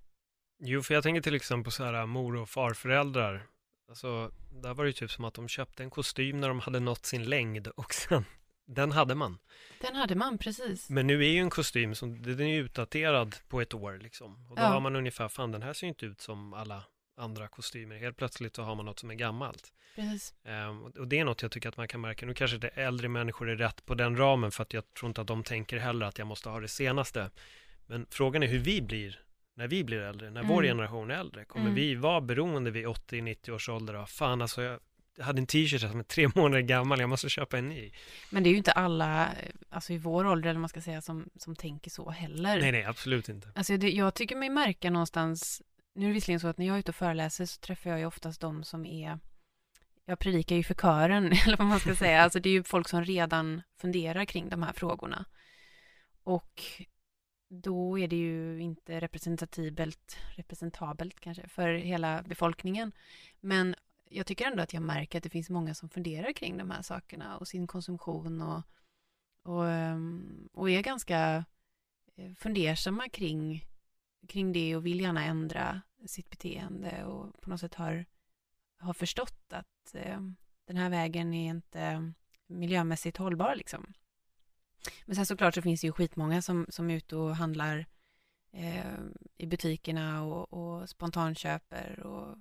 [0.58, 3.46] Jo, för jag tänker till exempel på så här mor och farföräldrar.
[3.88, 6.80] Alltså, där var det ju typ som att de köpte en kostym när de hade
[6.80, 8.24] nått sin längd och sen,
[8.66, 9.38] den hade man.
[9.80, 10.90] Den hade man, precis.
[10.90, 14.46] Men nu är ju en kostym som, den är ju utdaterad på ett år liksom.
[14.50, 14.66] Och då Ja.
[14.66, 16.84] har man ungefär, fan den här ser ju inte ut som alla
[17.16, 17.96] andra kostymer.
[17.96, 19.72] Helt plötsligt så har man något som är gammalt.
[19.94, 20.34] precis.
[20.44, 22.26] Ehm, och- det är något jag tycker att man kan märka.
[22.26, 25.20] Nu kanske det äldre människor är rätt på den ramen för att jag tror inte
[25.20, 27.30] att de tänker heller att jag måste ha det senaste.
[27.86, 29.20] Men frågan är hur vi blir
[29.54, 30.76] när vi blir äldre, när vår Mm.
[30.76, 31.44] generation är äldre.
[31.44, 31.74] Kommer Mm.
[31.74, 33.94] vi vara beroende vid 80-90 års ålder?
[33.94, 34.80] av, Fan alltså, jag
[35.20, 37.90] hade en t-shirt som är tre månader gammal, jag måste köpa en ny.
[38.30, 41.02] Men det är ju inte alla, eh, alltså i vår ålder eller man ska säga,
[41.02, 42.60] som, som tänker så heller.
[42.60, 43.48] Nej, nej, absolut inte.
[43.54, 45.62] Alltså det, jag tycker mig märka någonstans,
[45.94, 47.98] nu är det visserligen så att när jag är ute och föreläser så träffar jag
[47.98, 49.18] ju oftast de som är,
[50.06, 52.88] jag predikar ju för kören, eller vad man ska säga, alltså det är ju folk
[52.88, 55.24] som redan funderar kring de här frågorna.
[56.24, 56.62] Och
[57.48, 62.92] då är det ju inte representativt, representabelt kanske, för hela befolkningen.
[63.40, 63.74] Men
[64.08, 66.82] jag tycker ändå att jag märker att det finns många som funderar kring de här
[66.82, 68.62] sakerna och sin konsumtion och,
[69.42, 71.44] och, ehm, och är ganska
[72.16, 73.64] eh, fundersamma kring,
[74.28, 78.06] kring det och vill gärna ändra sitt beteende och på något sätt har,
[78.78, 80.20] har förstått att eh,
[80.64, 82.12] den här vägen är inte
[82.46, 83.92] miljömässigt hållbar liksom.
[85.04, 87.86] Men sen såklart så finns det ju skitmånga som, som är ute och handlar
[88.52, 88.98] eh,
[89.36, 92.38] i butikerna och, och spontanköper och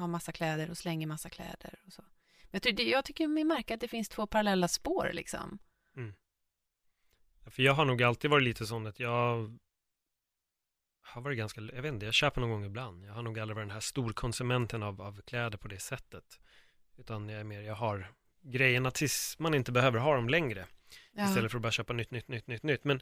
[0.00, 2.02] har massa kläder och slänger massa kläder och så.
[2.50, 5.58] Men jag, jag tycker mig märka att det finns två parallella spår liksom.
[5.96, 6.14] Mm.
[7.46, 9.50] För jag har nog alltid varit lite sån att jag
[11.02, 13.04] har varit ganska, jag vet inte, jag köper någon gång ibland.
[13.04, 16.40] Jag har nog aldrig varit den här storkonsumenten av, av kläder på det sättet.
[16.96, 20.66] Utan jag är mer, jag har grejerna tills man inte behöver ha dem längre.
[21.28, 22.84] Istället för att bara köpa nytt, nytt, nytt, nytt, nytt.
[22.84, 23.00] Men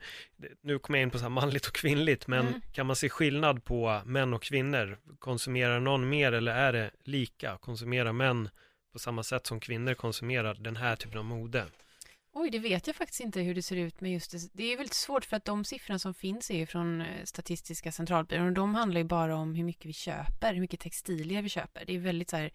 [0.62, 2.27] nu kommer jag in på så här manligt och kvinnligt.
[2.27, 2.61] Men Mm.
[2.72, 4.98] kan man se skillnad på män och kvinnor?
[5.18, 7.59] Konsumerar någon mer eller är det lika?
[7.61, 8.48] Konsumerar män
[8.92, 11.64] på samma sätt som kvinnor konsumerar den här typen av mode?
[12.33, 14.38] Oj, det vet jag faktiskt inte hur det ser ut med just det.
[14.53, 17.92] Det är väldigt svårt för att de siffrorna som finns är ju från eh, Statistiska
[17.92, 21.48] centralbyrån och de handlar ju bara om hur mycket vi köper, hur mycket textilier vi
[21.48, 21.85] köper.
[21.87, 22.51] Det är väldigt så här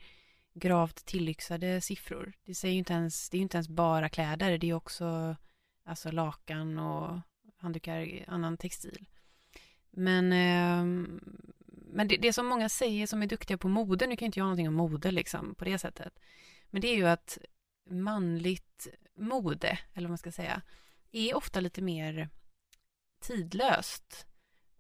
[0.54, 2.34] gravt tillyxade siffror.
[2.46, 5.36] Det säger ju inte ens, det är ju inte ens bara kläder, det är också
[5.86, 7.20] alltså lakan och
[7.58, 9.06] handdukar, annan textil.
[9.92, 11.08] Men, eh,
[11.66, 14.46] men det, det som många säger som är duktiga på mode, nu kan inte jag
[14.46, 16.20] någonting om mode liksom på det sättet,
[16.70, 17.38] men det är ju att
[17.90, 18.88] manligt
[19.18, 20.62] mode, eller vad man ska säga,
[21.12, 22.30] är ofta lite mer
[23.22, 24.28] tidlöst.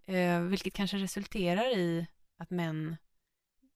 [0.05, 2.07] Eh, vilket kanske resulterar i
[2.37, 2.97] att män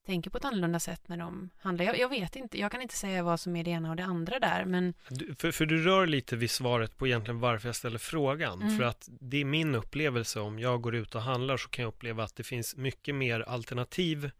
[0.07, 1.85] tänker på ett annorlunda sätt när de handlar.
[1.85, 4.03] Jag, jag vet inte, jag kan inte säga vad som är det ena och det
[4.03, 7.75] andra där, men Du, för, för du rör lite vid svaret på egentligen varför jag
[7.75, 8.61] ställer frågan.
[8.61, 8.77] Mm.
[8.77, 11.89] För att det är min upplevelse om jag går ut och handlar så kan jag
[11.89, 14.31] uppleva att det finns mycket mer alternativ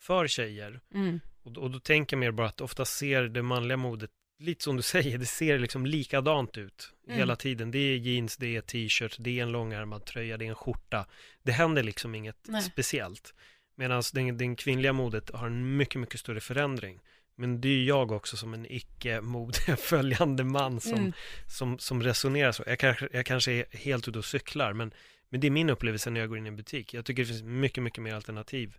[0.00, 0.80] för tjejer.
[0.94, 4.10] mm, Och, då- och då tänker jag mer bara att ofta ser det manliga modet,
[4.38, 7.18] lite som du säger, det ser liksom likadant ut Mm.
[7.18, 7.70] hela tiden.
[7.70, 11.06] Det är jeans, det är t-shirt, det är en långärmad tröja, det är en skjorta.
[11.42, 12.62] Det händer liksom inget Nej.
[12.62, 13.34] speciellt.
[13.78, 17.00] Medan den, den kvinnliga modet har en mycket, mycket större förändring.
[17.34, 21.12] Men det är jag också som en icke-modeföljande man som, mm,
[21.46, 22.62] som, som resonerar så.
[22.66, 24.94] Jag kanske, jag kanske är helt ute och cyklar, men,
[25.28, 26.94] men det är min upplevelse när jag går in i en butik.
[26.94, 28.76] Jag tycker det finns mycket, mycket mer alternativ.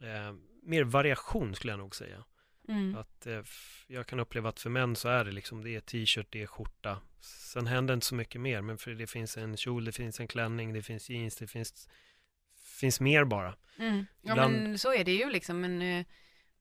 [0.00, 2.24] Eh, mer variation skulle jag nog säga.
[2.68, 3.42] mm, Att eh,
[3.86, 6.46] jag kan uppleva att för män så är det liksom, det är t-shirt, det är
[6.46, 6.98] skjorta.
[7.20, 10.28] Sen händer inte så mycket mer, men för det finns en kjol, det finns en
[10.28, 11.88] klänning, det finns jeans, det finns,
[12.84, 13.54] finns mer bara.
[13.78, 14.06] mm.
[14.22, 15.60] Ja, Ibland- men så är det ju liksom.
[15.60, 16.06] Men, eh,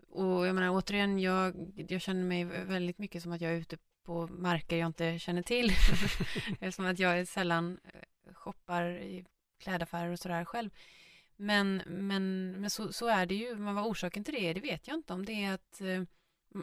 [0.09, 1.55] och jag menar återigen, jag,
[1.89, 5.41] jag känner mig väldigt mycket som att jag är ute på marker jag inte känner
[5.41, 5.69] till.
[6.59, 9.26] Eftersom att jag sällan eh, shoppar i
[9.59, 10.69] klädaffärer och sådär själv.
[11.36, 13.55] Men, men, men så, så är det ju.
[13.55, 15.26] Men vad orsaken till det är, det vet jag inte om.
[15.26, 16.03] Det är att, eh,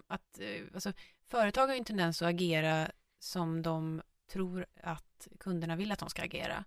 [0.06, 0.40] att
[0.74, 0.92] alltså,
[1.26, 4.02] företag har ju en tendens att agera som de
[4.32, 6.64] tror att kunderna vill att de ska agera.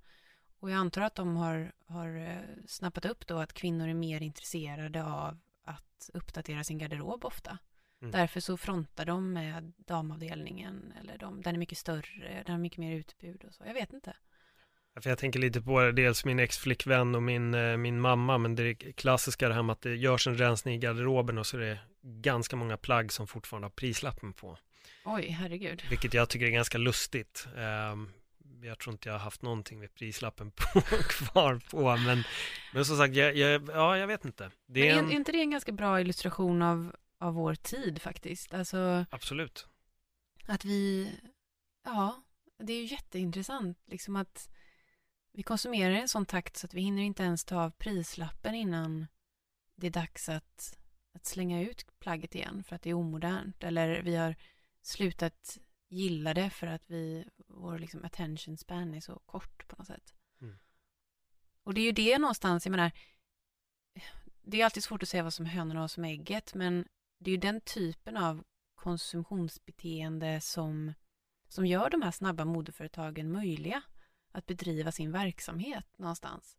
[0.63, 2.37] Och jag antar att de har, har eh,
[2.67, 7.57] snappat upp då att kvinnor är mer intresserade av att uppdatera sin garderob ofta.
[8.01, 8.11] Mm.
[8.11, 12.77] Därför så frontar de med damavdelningen eller de, den är mycket större, den har mycket
[12.77, 13.63] mer utbud och så.
[13.65, 14.15] Jag vet inte.
[15.01, 18.63] För jag tänker lite på dels min ex-flickvän och min, eh, min mamma, men det
[18.63, 21.61] är klassiska det här med att det görs en rensning i garderoben och så är
[21.61, 24.57] det ganska många plagg som fortfarande har prislappen på.
[25.05, 25.83] Oj, herregud.
[25.89, 27.47] Vilket jag tycker är ganska lustigt.
[28.63, 32.23] Jag tror inte jag har haft någonting med prislappen på, kvar på, men,
[32.73, 34.51] men som sagt, jag, jag, ja, jag vet inte.
[34.65, 37.55] Det Men är är, en, är inte det en ganska bra illustration av, av vår
[37.55, 38.53] tid faktiskt?
[38.53, 39.67] Alltså absolut.
[40.45, 41.11] att vi,
[41.85, 42.23] ja,
[42.57, 44.49] det är ju jätteintressant liksom att
[45.31, 48.55] vi konsumerar i en sån takt så att vi hinner inte ens ta av prislappen
[48.55, 49.07] innan
[49.75, 50.77] det är dags att,
[51.15, 54.35] att slänga ut plagget igen för att det är omodernt eller vi har
[54.81, 55.59] slutat
[55.93, 60.13] gilla det för att vi, vår liksom attention span är så kort på något sätt.
[60.41, 60.57] Mm.
[61.63, 62.91] Och det är ju det någonstans, jag menar,
[64.41, 66.53] det är alltid svårt att säga vad som är hönan och vad som är ägget,
[66.53, 66.87] men
[67.19, 68.43] det är ju den typen av
[68.75, 70.93] konsumtionsbeteende som,
[71.47, 73.81] som gör de här snabba modeföretagen möjliga
[74.31, 76.57] att bedriva sin verksamhet någonstans.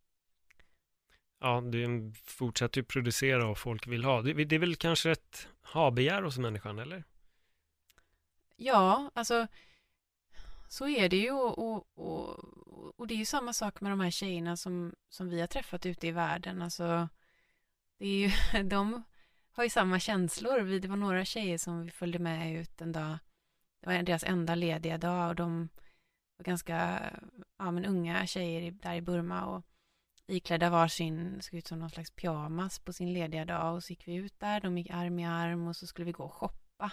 [1.40, 4.22] Ja, det fortsätter ju producera och folk vill ha.
[4.22, 7.04] Det, det är väl kanske ett ha-begär hos människan, eller?
[8.56, 9.46] Ja, alltså
[10.68, 12.38] så är det ju och, och, och,
[12.96, 15.86] och det är ju samma sak med de här tjejerna som, som vi har träffat
[15.86, 16.62] ute i världen.
[16.62, 17.08] Alltså,
[17.98, 18.30] det är ju,
[18.68, 19.02] de
[19.52, 20.60] har ju samma känslor.
[20.60, 23.18] Vi, det var några tjejer som vi följde med ut en dag.
[23.80, 25.68] Det var deras enda lediga dag och de
[26.36, 27.00] var ganska
[27.58, 29.64] ja, men unga tjejer där i Burma och
[30.26, 34.08] iklädda varsin, såg ut som någon slags pyjamas på sin lediga dag och så gick
[34.08, 36.92] vi ut där, de gick arm i arm och så skulle vi gå och shoppa.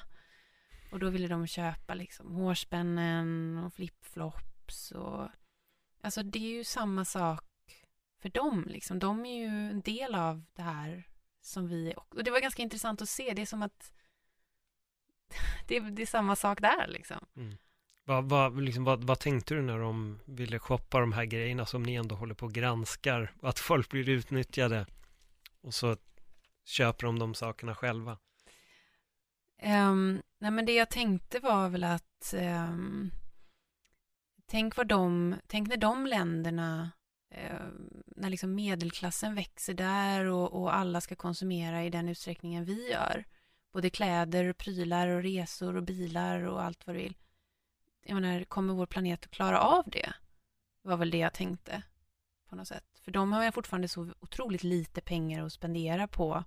[0.91, 5.27] Och då ville de köpa liksom hårspännen och flipflops och
[6.01, 7.45] alltså det är ju samma sak
[8.21, 8.99] för dem liksom.
[8.99, 11.07] De är ju en del av det här
[11.41, 13.33] som vi och det var ganska intressant att se.
[13.33, 13.93] Det är som att
[15.67, 17.25] det är, det är samma sak där liksom.
[18.03, 21.83] Vad, vad, liksom, vad, vad tänkte du när de ville shoppa de här grejerna som
[21.83, 23.33] ni ändå håller på och granskar?
[23.41, 24.85] Att folk blir utnyttjade
[25.61, 25.97] och så
[26.65, 28.17] köper de de sakerna själva.
[29.63, 32.75] Um, nej men det jag tänkte var väl att eh,
[34.45, 36.91] tänk vad de, tänk när de länderna
[37.29, 37.59] eh,
[38.05, 43.25] när liksom medelklassen växer där och, och alla ska konsumera i den utsträckningen vi gör.
[43.73, 47.17] Både kläder, prylar och resor och bilar och allt vad du vill.
[48.05, 50.13] Jag menar, kommer vår planet att klara av det?
[50.81, 51.83] var väl det jag tänkte
[52.49, 52.99] på något sätt.
[53.01, 56.43] För de har ju fortfarande så otroligt lite pengar att spendera på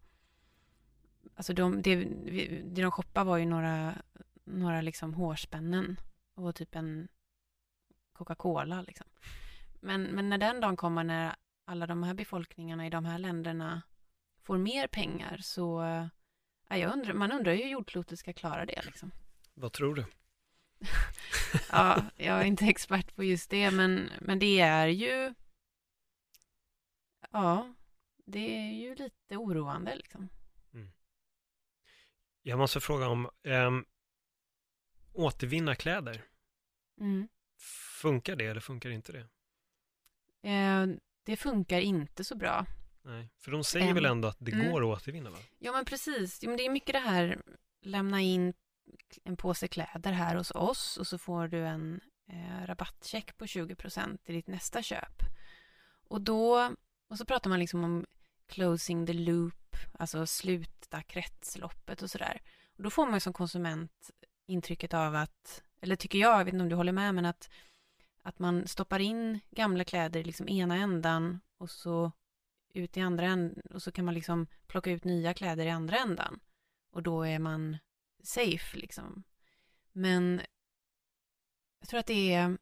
[1.34, 2.04] Alltså de, det,
[2.64, 3.94] det de shoppade var ju några,
[4.44, 6.00] några liksom hårspännen
[6.34, 7.08] och typ en
[8.12, 9.06] Coca-Cola liksom.
[9.80, 13.82] Men, men när den dagen kommer när alla de här befolkningarna i de här länderna
[14.42, 15.82] får mer pengar så
[16.68, 19.10] ja, jag undrar, man undrar hur jordklotet ska klara det liksom.
[19.54, 20.04] Vad tror du?
[21.70, 25.34] Ja, jag är inte expert på just det, men, men det är ju
[27.30, 27.74] ja,
[28.24, 30.28] det är ju lite oroande liksom.
[32.46, 33.84] Jag måste fråga om ehm,
[35.12, 36.24] återvinna kläder.
[37.00, 37.28] Mm.
[38.00, 39.26] Funkar det eller funkar inte det?
[40.50, 40.86] Eh,
[41.24, 42.66] det funkar inte så bra.
[43.02, 43.94] Nej, för de säger Än.
[43.94, 44.70] väl ändå att det Mm.
[44.72, 45.38] går att återvinna va?
[45.58, 46.42] Ja, men precis.
[46.42, 47.42] Ja, men det är mycket det här,
[47.82, 48.54] lämna in
[49.24, 54.18] en påse kläder här hos oss och så får du en eh, rabattcheck på 20%
[54.24, 55.22] i ditt nästa köp.
[56.08, 56.74] Och då,
[57.08, 58.06] och så pratar man liksom om
[58.46, 60.26] closing the loop, alltså
[60.84, 62.40] sluta kretsloppet och sådär.
[62.76, 64.10] Och då får man ju som konsument
[64.46, 67.50] intrycket av att, eller tycker jag, jag vet inte om du håller med, men att,
[68.22, 72.12] att man stoppar in gamla kläder i liksom ena ändan och så
[72.74, 75.96] ut i andra änden och så kan man liksom plocka ut nya kläder i andra
[75.96, 76.40] ändan.
[76.92, 77.78] Och då är man
[78.22, 79.24] safe liksom.
[79.92, 80.40] Men
[81.80, 82.58] jag tror att det är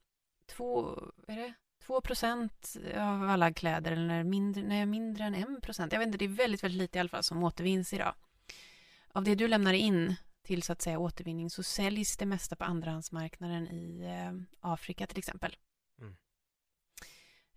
[0.46, 0.98] två,
[1.28, 1.54] är det?
[1.86, 5.92] 2 procent av alla kläder eller mindre, nej, mindre än en procent.
[5.92, 8.14] Jag vet inte, det är väldigt, väldigt lite i alla fall som återvinns idag.
[9.14, 12.64] Av det du lämnar in till så att säga återvinning så säljs det mesta på
[12.64, 15.56] andrahandsmarknaden i eh, Afrika till exempel.
[16.00, 16.16] Mm.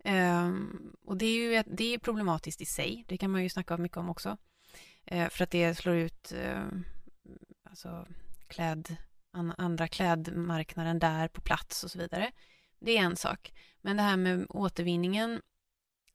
[0.03, 3.03] Ehm, och det är ju ett- det är problematiskt i sig.
[3.07, 4.37] Det kan man ju snacka mycket om också.
[5.05, 6.63] Eh, för att det slår ut eh,
[7.63, 8.07] alltså
[8.47, 8.95] kläd,
[9.31, 12.31] an, andra klädmarknaden där på plats och så vidare.
[12.79, 13.53] Det är en sak.
[13.81, 15.41] Men det här med återvinningen,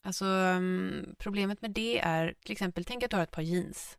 [0.03, 3.99] alltså mm, problemet med det är till exempel, tänk att du har ett par jeans,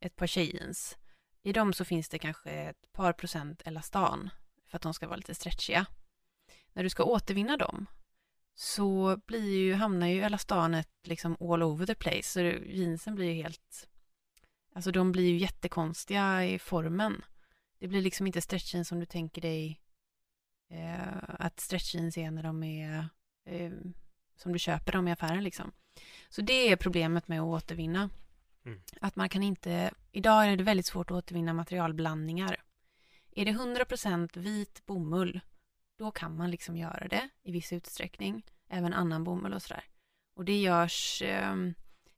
[0.00, 0.98] ett par tjejjeans.
[1.42, 4.30] I dem så finns det kanske ett par procent elastan
[4.66, 5.86] för att de ska vara lite stretchiga.
[6.72, 7.86] När du ska återvinna dem
[8.54, 12.22] så blir ju, hamnar ju elastanet liksom all over the place.
[12.22, 13.88] Så jeansen blir ju helt
[14.74, 17.24] Alltså de blir ju jättekonstiga i formen.
[17.78, 19.80] Det blir liksom inte stretchen som du tänker dig
[20.70, 23.08] eh, att stretch jeans är när de är
[23.46, 23.72] eh,
[24.36, 25.72] som du köper dem i affären liksom.
[26.28, 28.10] Så det är problemet med att återvinna.
[28.64, 28.80] Mm.
[29.00, 32.62] Att man kan inte, idag är det väldigt svårt att återvinna materialblandningar.
[33.30, 35.40] Är det 100% vit bomull,
[35.98, 38.42] då kan man liksom göra det i viss utsträckning.
[38.68, 39.84] Även annan bomull och sådär.
[40.34, 41.56] Och det görs, eh,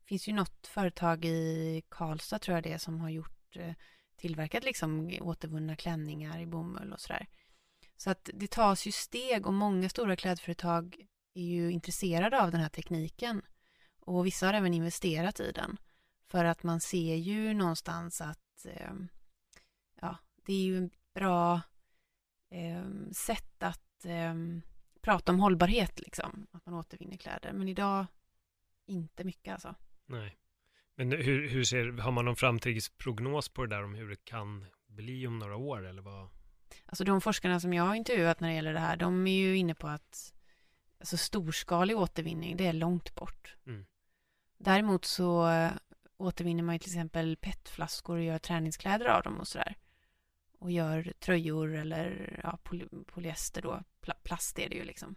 [0.04, 3.74] finns ju något företag i Karlstad tror jag det är som har gjort, eh,
[4.16, 7.26] tillverkat liksom återvunna klänningar i bomull och sådär.
[7.96, 12.60] Så att det tas ju steg och många stora klädföretag är ju intresserade av den
[12.60, 13.42] här tekniken.
[14.00, 15.76] Och vissa har även investerat i den.
[16.28, 18.92] För att man ser ju någonstans att eh,
[20.00, 20.16] ja,
[20.46, 21.60] det är ju ett bra
[22.50, 24.34] eh, sätt att eh,
[25.00, 26.46] prata om hållbarhet liksom.
[26.52, 27.52] Att man återvinner kläder.
[27.52, 28.06] Men idag
[28.86, 29.74] inte mycket alltså.
[30.06, 30.36] Nej.
[30.94, 34.66] Men hur, hur ser, har man någon framtidsprognos på det där om hur det kan
[34.86, 36.28] bli om några år eller vad?
[36.86, 39.56] Alltså de forskarna som jag har intervjuat när det gäller det här, de är ju
[39.56, 40.34] inne på att
[40.98, 43.56] alltså storskalig återvinning, det är långt bort.
[43.66, 43.86] Mm.
[44.58, 45.72] Däremot så eh,
[46.16, 49.76] återvinner man ju till exempel petflaskor och gör träningskläder av dem och sådär.
[50.58, 55.14] Och gör tröjor eller ja, poly polyester då, Pla plast är det ju liksom.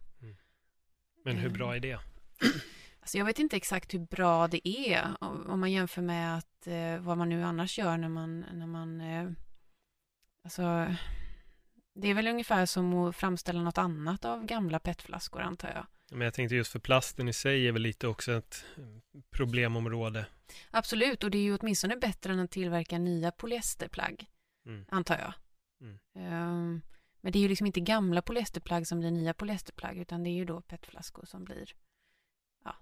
[1.25, 1.57] Men hur Mm.
[1.57, 1.99] bra är det?
[3.01, 6.67] Alltså jag vet inte exakt hur bra det är om om man jämför med att
[6.67, 9.29] eh, vad man nu annars gör när man, när man eh,
[10.43, 10.95] alltså
[12.01, 15.85] det är väl ungefär som att framställa något annat av gamla petflaskor antar jag.
[16.11, 20.25] Men jag tänkte just för plasten i sig är väl lite också ett eh, problemområde.
[20.71, 24.25] Absolut, och det är ju åtminstone bättre än att tillverka nya polyesterplagg,
[24.65, 24.85] Mm.
[24.89, 25.33] antar jag.
[25.81, 25.99] Mm.
[26.15, 26.81] Ehm,
[27.21, 30.33] men det är ju liksom inte gamla polyesterplagg som blir nya polyesterplagg, utan det är
[30.33, 31.71] ju då petflaskor som blir,
[32.63, 32.75] ja,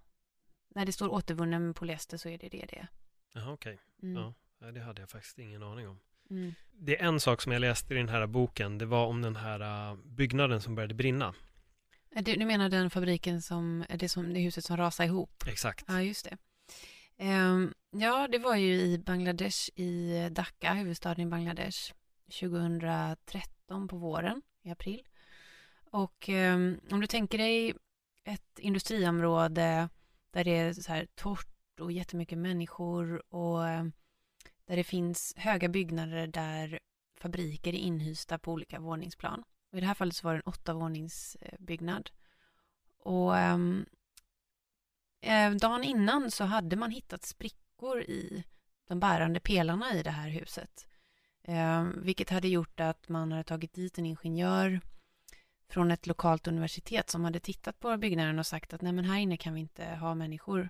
[0.76, 2.88] när det står återvunnen polyester så är det det det är.
[3.34, 3.80] Jaha, okej.
[4.04, 4.16] Mm.
[4.24, 4.34] Ja.
[4.72, 6.00] Det hade jag faktiskt ingen aning om.
[6.30, 6.54] Mm.
[6.80, 8.78] Det är en sak som jag läste i den här boken.
[8.78, 11.34] Det var om den här uh, byggnaden som började brinna.
[12.10, 15.44] Det- Du menar den fabriken som, det, som, det huset som rasade ihop?
[15.48, 15.86] Exakt.
[15.88, 16.38] Ja, just det.
[17.18, 21.94] Ehm, ja, det var ju i Bangladesh, i Dhaka, huvudstaden i Bangladesh,
[22.40, 25.04] 2013 på våren, i april.
[25.92, 27.74] Och ehm, om du tänker dig
[28.24, 29.90] ett industriområde
[30.32, 33.92] där det är så här torrt och jättemycket människor och ehm,
[34.68, 36.80] där det finns höga byggnader där
[37.20, 39.44] fabriker är inhysta på olika våningsplan.
[39.72, 42.10] Och I det här fallet så var det en åttavåningsbyggnad.
[42.98, 43.86] Och ehm,
[45.22, 48.44] Eh, dagen innan så hade man hittat sprickor i
[48.88, 50.88] de bärande pelarna i det här huset.
[51.44, 54.82] Eh, vilket hade gjort att man hade tagit dit en ingenjör
[55.70, 59.18] från ett lokalt universitet som hade tittat på byggnaden och sagt att nej men här
[59.18, 60.70] inne kan vi inte ha människor.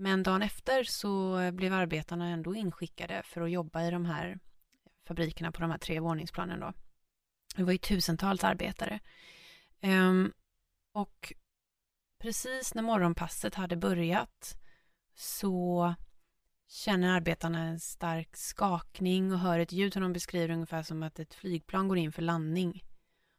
[0.00, 4.38] Men dagen efter så blev arbetarna ändå inskickade för att jobba i de här
[5.06, 6.72] fabrikerna på de här tre våningsplanen då.
[7.56, 9.00] Det var ju tusentals arbetare.
[9.82, 10.32] Um,
[10.92, 11.32] och
[12.18, 14.58] precis när morgonpasset hade börjat
[15.14, 15.94] så
[16.68, 21.18] känner arbetarna en stark skakning och hör ett ljud som de beskriver ungefär som att
[21.18, 22.84] ett flygplan går in för landning.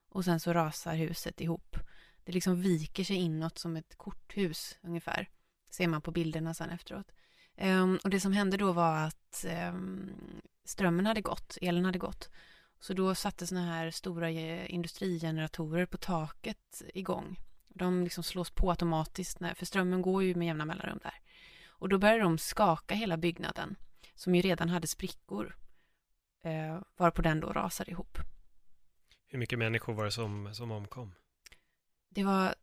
[0.10, 1.78] Och sen så rasar huset ihop.
[2.24, 5.30] Det liksom viker sig inåt som ett korthus ungefär.
[5.70, 7.12] Ser man på bilderna sen efteråt.
[7.56, 10.12] Ehm, och det som hände då var att ehm,
[10.64, 12.30] strömmen hade gått, elen hade gått.
[12.80, 17.40] Så då satte såna här stora eh, industrigeneratorer på taket igång.
[17.68, 21.14] De liksom slås på automatiskt, när, för strömmen går ju med jämna mellanrum där.
[21.68, 23.76] Och då började de skaka hela byggnaden,
[24.16, 25.56] som ju redan hade sprickor,
[26.44, 28.18] eh, varpå den då rasade ihop.
[29.28, 31.14] Hur mycket människor var det som, som omkom?
[32.10, 32.56] Det var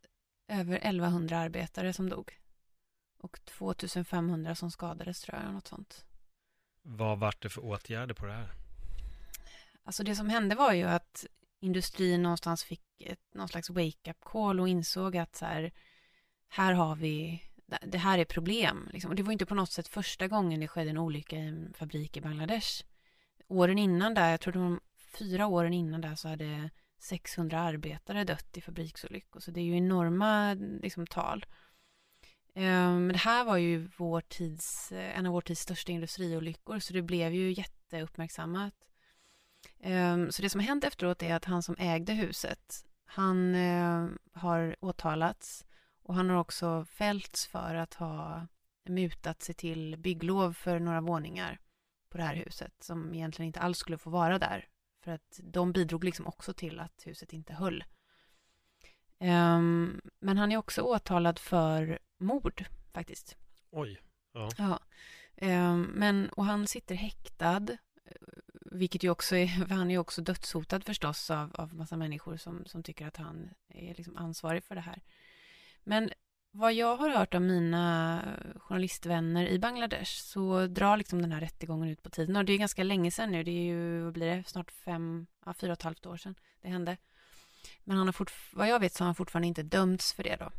[0.47, 2.39] över 1100 arbetare som dog.
[3.17, 6.05] Och 2500 som skadades tror jag, något sånt.
[6.81, 8.51] Vad vart det för åtgärder på det här?
[9.83, 11.25] Alltså det som hände var ju att
[11.59, 15.71] industrin någonstans fick ett, någon slags wake-up call och insåg att så här,
[16.47, 17.43] här har vi,
[17.85, 18.89] det här är problem.
[18.93, 19.09] Liksom.
[19.09, 21.73] Och det var inte på något sätt första gången det skedde en olycka i en
[21.73, 22.83] fabrik i Bangladesh.
[23.47, 24.79] Åren innan där, jag tror var
[25.17, 29.39] fyra åren innan där så hade 600 arbetare dött i fabriksolyckor.
[29.39, 31.45] Så det är ju enorma liksom, tal.
[32.57, 36.79] Ehm, men det här var ju vår tids, eh, en av vår tids största industriolyckor
[36.79, 38.73] så det blev ju jätteuppmärksammat.
[39.83, 44.09] Um, så det som har hänt efteråt är att han som ägde huset, han uh,
[44.33, 45.65] har åtalats
[46.03, 48.47] och han har också fällts för att ha
[48.89, 51.59] mutat sig till bygglov för några våningar
[52.09, 54.67] på det här huset som egentligen inte alls skulle få vara där.
[55.03, 57.83] För att de bidrog liksom också till att huset inte höll.
[59.19, 63.37] Um, men han är också åtalad för mord faktiskt.
[63.71, 64.01] Oj,
[64.33, 64.49] ja.
[64.57, 64.79] Ja.
[65.35, 67.67] Ehm, men, och han sitter häktad,
[68.05, 68.27] eh,
[68.71, 72.37] vilket ju också är, för han är ju också dödshotad förstås av, av massa människor
[72.37, 75.01] som, som tycker att han är liksom ansvarig för det här.
[75.83, 76.11] Men
[76.51, 78.21] vad jag har hört av mina
[78.55, 82.57] journalistvänner i Bangladesh så drar liksom den här rättegången ut på tiden och det är
[82.57, 85.83] ganska länge sedan nu, det är ju, blir det, snart fem, ja, fyra och ett
[85.83, 86.97] halvt år sedan det hände.
[87.87, 88.15] Men han har
[88.53, 90.51] vad jag vet så har han fortfarande inte dömts för det då.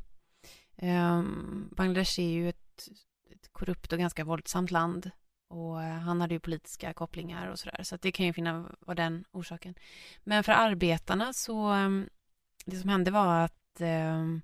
[0.86, 2.88] Um, Bangladesh är ju ett,
[3.30, 5.10] ett, korrupt och ganska våldsamt land
[5.48, 8.76] och eh, han hade ju politiska kopplingar och sådär så att det kan ju finna
[8.80, 9.74] vara den orsaken.
[10.24, 12.08] Men för arbetarna så, um,
[12.64, 14.42] det som hände var att um,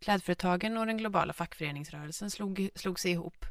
[0.00, 3.44] klädföretagen och den globala fackföreningsrörelsen slog, slog sig ihop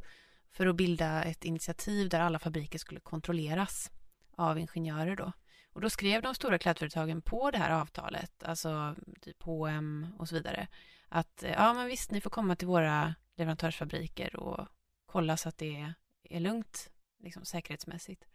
[0.51, 3.91] för att bilda ett initiativ där alla fabriker skulle kontrolleras
[4.35, 5.31] av ingenjörer då.
[5.77, 10.35] Och då skrev de stora klädföretagen på det här avtalet, alltså typ H&M och så
[10.35, 10.67] vidare,
[11.09, 14.67] att ja men visst, ni får komma till våra leverantörsfabriker och
[15.05, 18.27] kolla så att det är lugnt, liksom säkerhetsmässigt.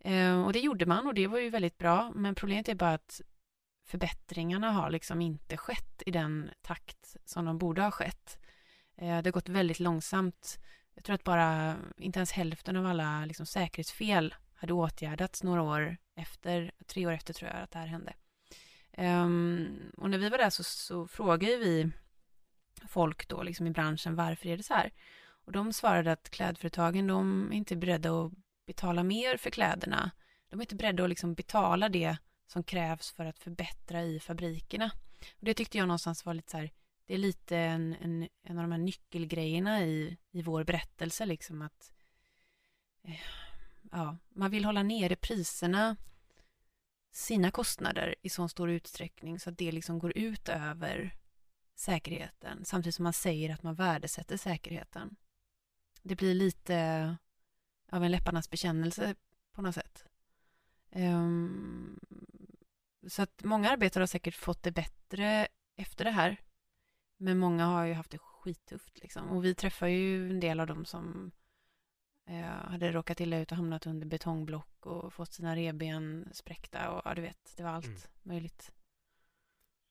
[0.00, 2.94] Eh, och det gjorde man och det var ju väldigt bra, men problemet är bara
[2.94, 3.20] att
[3.86, 8.38] förbättringarna har liksom inte skett i den takt som de borde ha skett.
[8.96, 10.58] Eh, det har gått väldigt långsamt.
[10.94, 15.96] Jag tror att bara inte ens hälften av alla liksom, säkerhetsfel hade åtgärdats några år
[16.16, 18.12] efter, tre år efter tror jag att det här hände.
[18.98, 21.90] Um, och när vi var där så, så frågade vi
[22.88, 24.92] folk då liksom i branschen varför är det så här?
[25.44, 28.32] Och de svarade att klädföretagen de är inte beredda att
[28.66, 30.10] betala mer för kläderna.
[30.48, 34.90] De är inte beredda att liksom betala det som krävs för att förbättra i fabrikerna.
[35.38, 36.70] Och det tyckte jag någonstans var lite så här,
[37.06, 41.62] det är lite en, en, en av de här nyckelgrejerna i, i vår berättelse liksom
[41.62, 41.92] att
[43.04, 43.20] eh,
[43.90, 45.96] ja, man vill hålla nere priserna,
[47.12, 51.16] sina kostnader i så stor utsträckning så att det liksom går ut över
[51.74, 55.16] säkerheten samtidigt som man säger att man värdesätter säkerheten.
[56.02, 57.16] Det blir lite
[57.90, 59.14] av en läpparnas bekännelse
[59.52, 60.04] på något sätt.
[60.90, 62.00] Um,
[63.08, 66.40] så att många arbetare har säkert fått det bättre efter det här.
[67.16, 69.28] Men många har ju haft det skittufft liksom.
[69.28, 71.32] Och vi träffar ju en del av dem som
[72.26, 77.02] eh, hade råkat illa ut och hamnat under betongblock och fått sina reben spräckta och
[77.04, 77.98] ja, du vet, det var allt mm.
[78.22, 78.72] möjligt.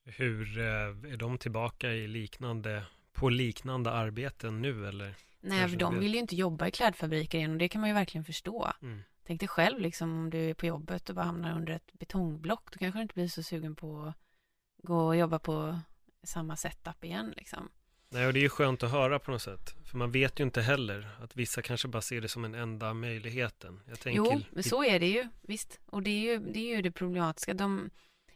[0.05, 5.15] Hur eh, är de tillbaka i liknande, på liknande arbeten nu eller?
[5.39, 7.93] Nej, för de vill ju inte jobba i klädfabriker igen och det kan man ju
[7.93, 8.71] verkligen förstå.
[8.81, 9.03] Mm.
[9.23, 12.71] Tänk dig själv liksom om du är på jobbet och bara hamnar under ett betongblock.
[12.71, 14.15] Då kanske du inte blir så sugen på att
[14.77, 15.79] gå och jobba på
[16.23, 17.69] samma setup igen liksom.
[18.13, 19.75] Nej, och det är ju skönt att höra på något sätt.
[19.85, 22.93] För man vet ju inte heller att vissa kanske bara ser det som en enda
[22.93, 23.79] möjligheten.
[23.89, 24.17] Jag tänker...
[24.17, 25.79] Jo, men så är det ju, visst.
[25.85, 27.53] Och det är ju det, är ju det problematiska.
[27.53, 27.89] De,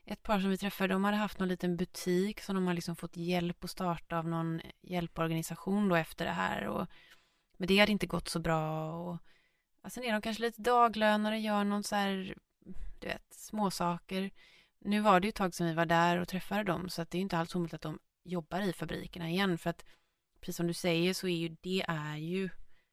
[0.06, 2.96] ett par som vi träffade, de hade haft någon liten butik som de har liksom
[2.96, 6.68] fått hjälp att starta av någon hjälporganisation då efter det här.
[6.68, 6.88] Och,
[7.58, 8.92] men det hade inte gått så bra.
[8.92, 9.18] Och,
[9.92, 12.36] sen är de kanske lite daglönare, gör någon så här,
[13.00, 14.32] du vet, småsaker.
[14.80, 17.18] Nu var det ju ett tag sedan vi var där och träffade dem, så det
[17.18, 19.58] är inte alls omöjligt att de jobbar i fabrikerna igen.
[19.58, 19.86] För att
[20.40, 22.50] precis som du säger så är ju det är ju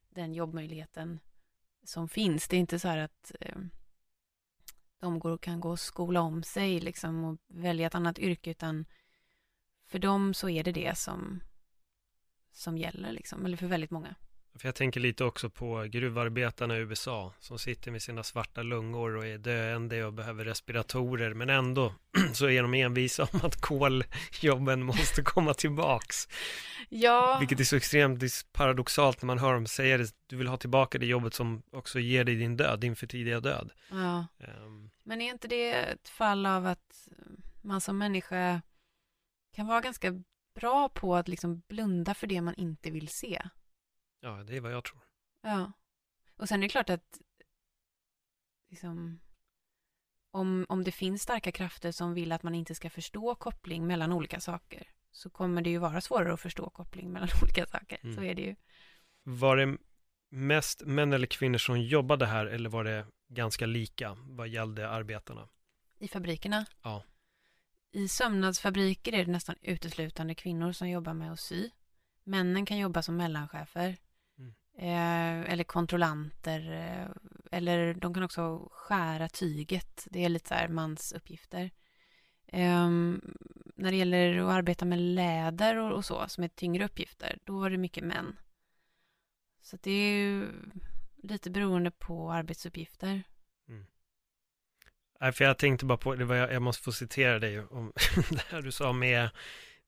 [0.09, 1.19] den jobbmöjligheten
[1.83, 2.47] som finns.
[2.47, 3.57] Det är inte så här att eh,
[4.99, 8.85] de går, kan gå och skola om sig liksom och välja ett annat yrke utan
[9.85, 11.43] för dem så är det det som,
[12.51, 14.15] som gäller liksom, eller för väldigt många.
[14.59, 19.15] För jag tänker lite också på gruvarbetarna i USA som sitter med sina svarta lungor
[19.15, 21.93] och är döende och behöver respiratorer men ändå
[22.33, 26.27] så är de envisa om att koljobben måste komma tillbaks.
[26.89, 27.37] Ja.
[27.39, 30.15] Vilket är så extremt paradoxalt när man hör dem säga det.
[30.27, 33.39] Du vill ha tillbaka det jobbet som också ger dig din död, din för tidiga
[33.39, 33.71] död.
[33.89, 34.25] Ja.
[34.39, 34.89] Um.
[35.03, 37.07] Men är inte det ett fall av att
[37.61, 38.61] man som människa
[39.55, 40.23] kan vara ganska
[40.55, 43.41] bra på att liksom blunda för det man inte vill se?
[44.19, 45.01] Ja, det är vad jag tror.
[45.41, 45.71] Ja.
[46.37, 47.21] Och sen är det klart att
[48.69, 49.19] liksom,
[50.31, 54.13] om, om det finns starka krafter som vill att man inte ska förstå koppling mellan
[54.13, 57.99] olika saker så kommer det ju vara svårare att förstå koppling mellan olika saker.
[58.03, 58.15] Mm.
[58.15, 58.55] Så är det ju.
[59.23, 59.77] Var det
[60.29, 65.49] mest män eller kvinnor som jobbade här eller var det ganska lika vad gällde arbetarna?
[65.99, 66.65] I fabrikerna?
[66.83, 67.03] Ja.
[67.91, 71.69] I sömnadsfabriker är det nästan uteslutande kvinnor som jobbar med att sy.
[72.23, 73.97] Männen kan jobba som mellanchefer
[74.77, 76.71] Eh, eller kontrollanter.
[76.71, 77.07] Eh,
[77.51, 80.07] eller de kan också skära tyget.
[80.11, 81.71] Det är lite så här mansuppgifter.
[82.47, 82.89] Eh,
[83.75, 87.59] när det gäller att arbeta med läder och, och, så, som är tyngre uppgifter, då
[87.59, 88.37] var det mycket män.
[89.61, 90.47] Så det är ju
[91.23, 93.23] lite beroende på arbetsuppgifter.
[93.69, 93.85] Mm.
[95.19, 97.93] Nej, för jag tänkte bara på, det var, jag, jag måste få citera dig om
[98.29, 99.29] det här du sa med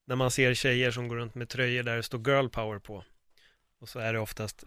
[0.06, 3.04] när man ser tjejer som går runt med tröjor där det står girl power på.
[3.80, 4.64] Och så är det oftast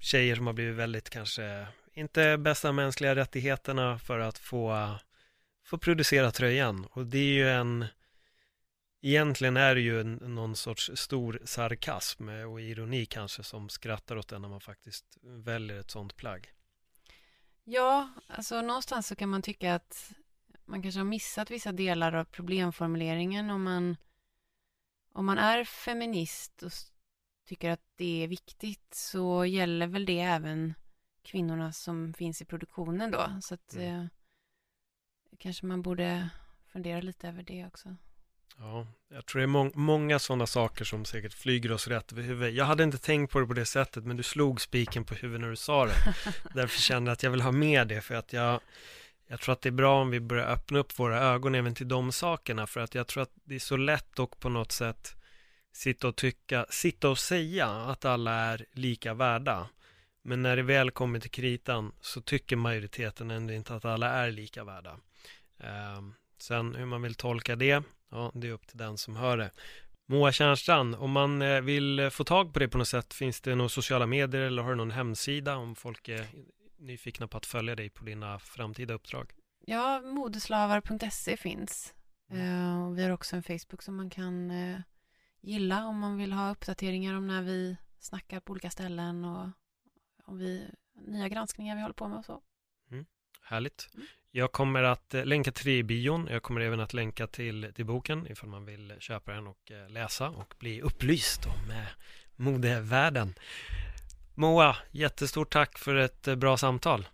[0.00, 4.88] tjejer som har blivit väldigt kanske, inte bästa mänskliga rättigheterna för att få,
[5.64, 6.86] få producera tröjan.
[6.90, 7.86] Och det är ju en,
[9.02, 14.28] egentligen är det ju en, någon sorts stor sarkasm och ironi kanske som skrattar åt
[14.28, 16.52] den när man faktiskt väljer ett sånt plagg.
[17.64, 20.12] Ja, alltså någonstans så kan man tycka att
[20.64, 23.96] man kanske har missat vissa delar av problemformuleringen om man
[25.12, 26.72] om man är feminist och
[27.44, 30.74] tycker att det är viktigt så gäller väl det även
[31.22, 33.38] kvinnorna som finns i produktionen då.
[33.42, 34.00] Så att mm.
[34.00, 34.06] eh,
[35.38, 36.28] kanske man borde
[36.72, 37.96] fundera lite över det också.
[38.58, 42.22] Ja, jag tror det är må många sådana saker som säkert flyger oss rätt över
[42.22, 42.54] huvudet.
[42.54, 45.40] Jag hade inte tänkt på det på det sättet, men du slog spiken på huvudet
[45.40, 46.14] när du sa det.
[46.54, 48.60] Därför kände jag att jag vill ha med det, för att jag,
[49.26, 51.88] jag tror att det är bra om vi börjar öppna upp våra ögon även till
[51.88, 55.16] de sakerna, för att jag tror att det är så lätt och på något sätt
[55.76, 59.68] sitta och tycka, sitta och säga att alla är lika värda.
[60.22, 64.30] Men när det väl kommer till kritan så tycker majoriteten ändå inte att alla är
[64.30, 64.98] lika värda.
[65.58, 66.02] Eh,
[66.38, 69.50] sen hur man vill tolka det, ja, det är upp till den som hör det.
[70.06, 73.54] Moa Tjärnstrand, om man eh, vill få tag på det på något sätt, finns det
[73.54, 76.26] några sociala medier eller har du någon hemsida om folk är
[76.78, 79.32] nyfikna på att följa dig på dina framtida uppdrag?
[79.66, 81.94] Ja, modeslavar.se finns.
[82.32, 84.78] Uh, vi har också en Facebook som man kan uh,
[85.44, 89.48] gilla om man vill ha uppdateringar om när vi snackar på olika ställen och
[90.24, 90.70] om vi,
[91.06, 92.42] nya granskningar vi håller på med och så.
[92.90, 93.06] Mm,
[93.42, 93.88] härligt.
[93.94, 94.06] Mm.
[94.30, 96.28] Jag kommer att eh, länka till det i bion.
[96.30, 99.88] Jag kommer även att länka till, till boken ifall man vill köpa den och eh,
[99.88, 101.86] läsa och bli upplyst om eh,
[102.36, 103.34] modevärlden.
[104.34, 107.08] Moa, jättestort tack för ett bra samtal.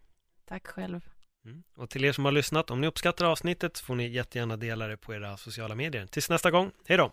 [0.45, 1.01] Tack själv.
[1.45, 1.63] Mm.
[1.77, 4.97] Och till er som har lyssnat, om ni uppskattar avsnittet får ni jättegärna dela det
[4.97, 6.07] på era sociala medier.
[6.07, 7.13] Tills nästa gång, hej då!